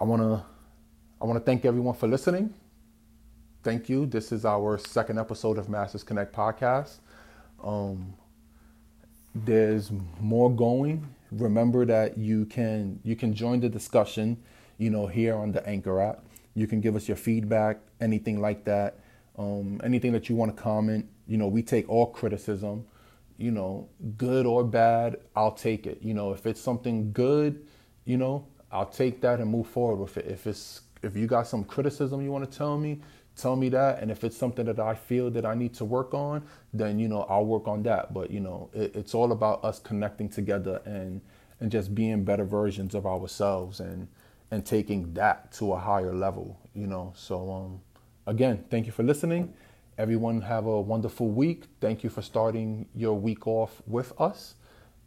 I 0.00 0.04
want 0.04 0.22
to 0.22 0.44
I 1.22 1.24
want 1.24 1.38
to 1.38 1.44
thank 1.44 1.64
everyone 1.64 1.94
for 1.94 2.06
listening. 2.06 2.52
thank 3.62 3.88
you. 3.88 4.06
This 4.06 4.32
is 4.32 4.44
our 4.44 4.78
second 4.78 5.18
episode 5.18 5.59
of 5.59 5.68
Masters 5.68 6.04
Connect 6.04 6.35
podcast. 6.35 6.98
Um, 7.64 8.14
there's 9.35 9.90
more 10.20 10.50
going. 10.54 11.09
Remember 11.32 11.85
that 11.87 12.18
you 12.18 12.46
can 12.46 13.00
you 13.04 13.16
can 13.16 13.35
join 13.35 13.61
the 13.61 13.68
discussion, 13.68 14.38
you 14.78 14.90
know, 14.90 15.06
here 15.06 15.35
on 15.37 15.52
the 15.52 15.66
Anchor 15.68 16.00
app. 16.00 16.24
You 16.54 16.66
can 16.66 16.80
give 16.80 16.96
us 16.96 17.09
your 17.09 17.16
feedback, 17.16 17.80
anything 18.00 18.40
like 18.40 18.64
that, 18.66 19.00
um, 19.38 19.80
anything 19.85 20.12
that 20.12 20.28
you 20.28 20.37
want 20.37 20.56
to 20.56 20.62
comment. 20.62 21.09
You 21.26 21.38
know, 21.38 21.48
we 21.48 21.62
take 21.62 21.88
all 21.88 22.06
criticism, 22.09 22.87
you 23.38 23.50
know, 23.50 23.88
good 24.18 24.46
or 24.46 24.64
bad. 24.64 25.16
I'll 25.37 25.52
take 25.52 25.87
it. 25.87 26.00
You 26.02 26.14
know, 26.14 26.32
if 26.32 26.46
it's 26.46 26.61
something 26.61 27.12
good, 27.12 27.66
you 28.04 28.18
know, 28.18 28.46
I'll 28.72 28.87
take 28.87 29.20
that 29.22 29.40
and 29.40 29.50
move 29.50 29.66
forward 29.68 29.96
with 29.96 30.16
it. 30.16 30.26
If 30.26 30.46
it's 30.46 30.83
if 31.02 31.16
you 31.16 31.26
got 31.26 31.46
some 31.46 31.64
criticism 31.64 32.22
you 32.22 32.33
want 32.33 32.50
to 32.50 32.59
tell 32.59 32.79
me, 32.79 33.00
tell 33.37 33.57
me 33.57 33.68
that. 33.70 34.00
And 34.00 34.11
if 34.11 34.24
it's 34.24 34.37
something 34.37 34.66
that 34.66 34.81
i 34.81 34.94
feel 34.94 35.31
that 35.31 35.46
i 35.46 35.55
need 35.55 35.74
to 35.74 35.85
work 35.85 36.14
on 36.14 36.42
then 36.72 36.98
you 36.98 37.09
know 37.09 37.22
i'll 37.29 37.46
work 37.46 37.68
on 37.68 37.83
that. 37.85 38.12
But 38.14 38.31
you 38.31 38.40
know 38.40 38.70
it, 38.74 38.94
it's 38.96 39.14
all 39.14 39.33
about 39.33 39.64
us 39.64 39.79
connecting 39.79 40.29
together 40.29 40.83
and 40.85 41.20
and 41.61 41.70
just 41.70 41.94
being 41.94 42.24
better 42.24 42.44
versions 42.44 42.94
of 42.94 43.07
ourselves 43.07 43.81
and 43.81 44.09
and 44.50 44.64
taking 44.64 45.12
that 45.14 45.52
to 45.52 45.72
a 45.72 45.79
higher 45.79 46.14
level 46.14 46.59
you 46.74 46.87
know? 46.87 47.12
So 47.16 47.50
um 47.50 47.81
again 48.26 48.64
thank 48.70 48.87
you 48.87 48.92
for 48.92 49.02
listening. 49.02 49.55
Everyone 49.98 50.42
have 50.42 50.66
a 50.66 50.79
wonderful 50.81 51.29
week. 51.31 51.64
Thank 51.81 52.05
you 52.05 52.11
for 52.11 52.20
starting 52.20 52.87
your 52.94 53.14
week 53.18 53.46
off 53.46 53.81
with 53.87 54.12
us. 54.20 54.55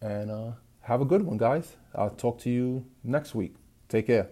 And 0.01 0.31
uh, 0.31 0.51
have 0.89 1.01
a 1.01 1.05
good 1.05 1.21
one 1.21 1.37
guys. 1.37 1.77
I'll 1.93 2.09
talk 2.09 2.39
to 2.39 2.49
you 2.49 2.83
next 3.03 3.35
week. 3.35 3.53
Take 3.89 4.07
care 4.07 4.29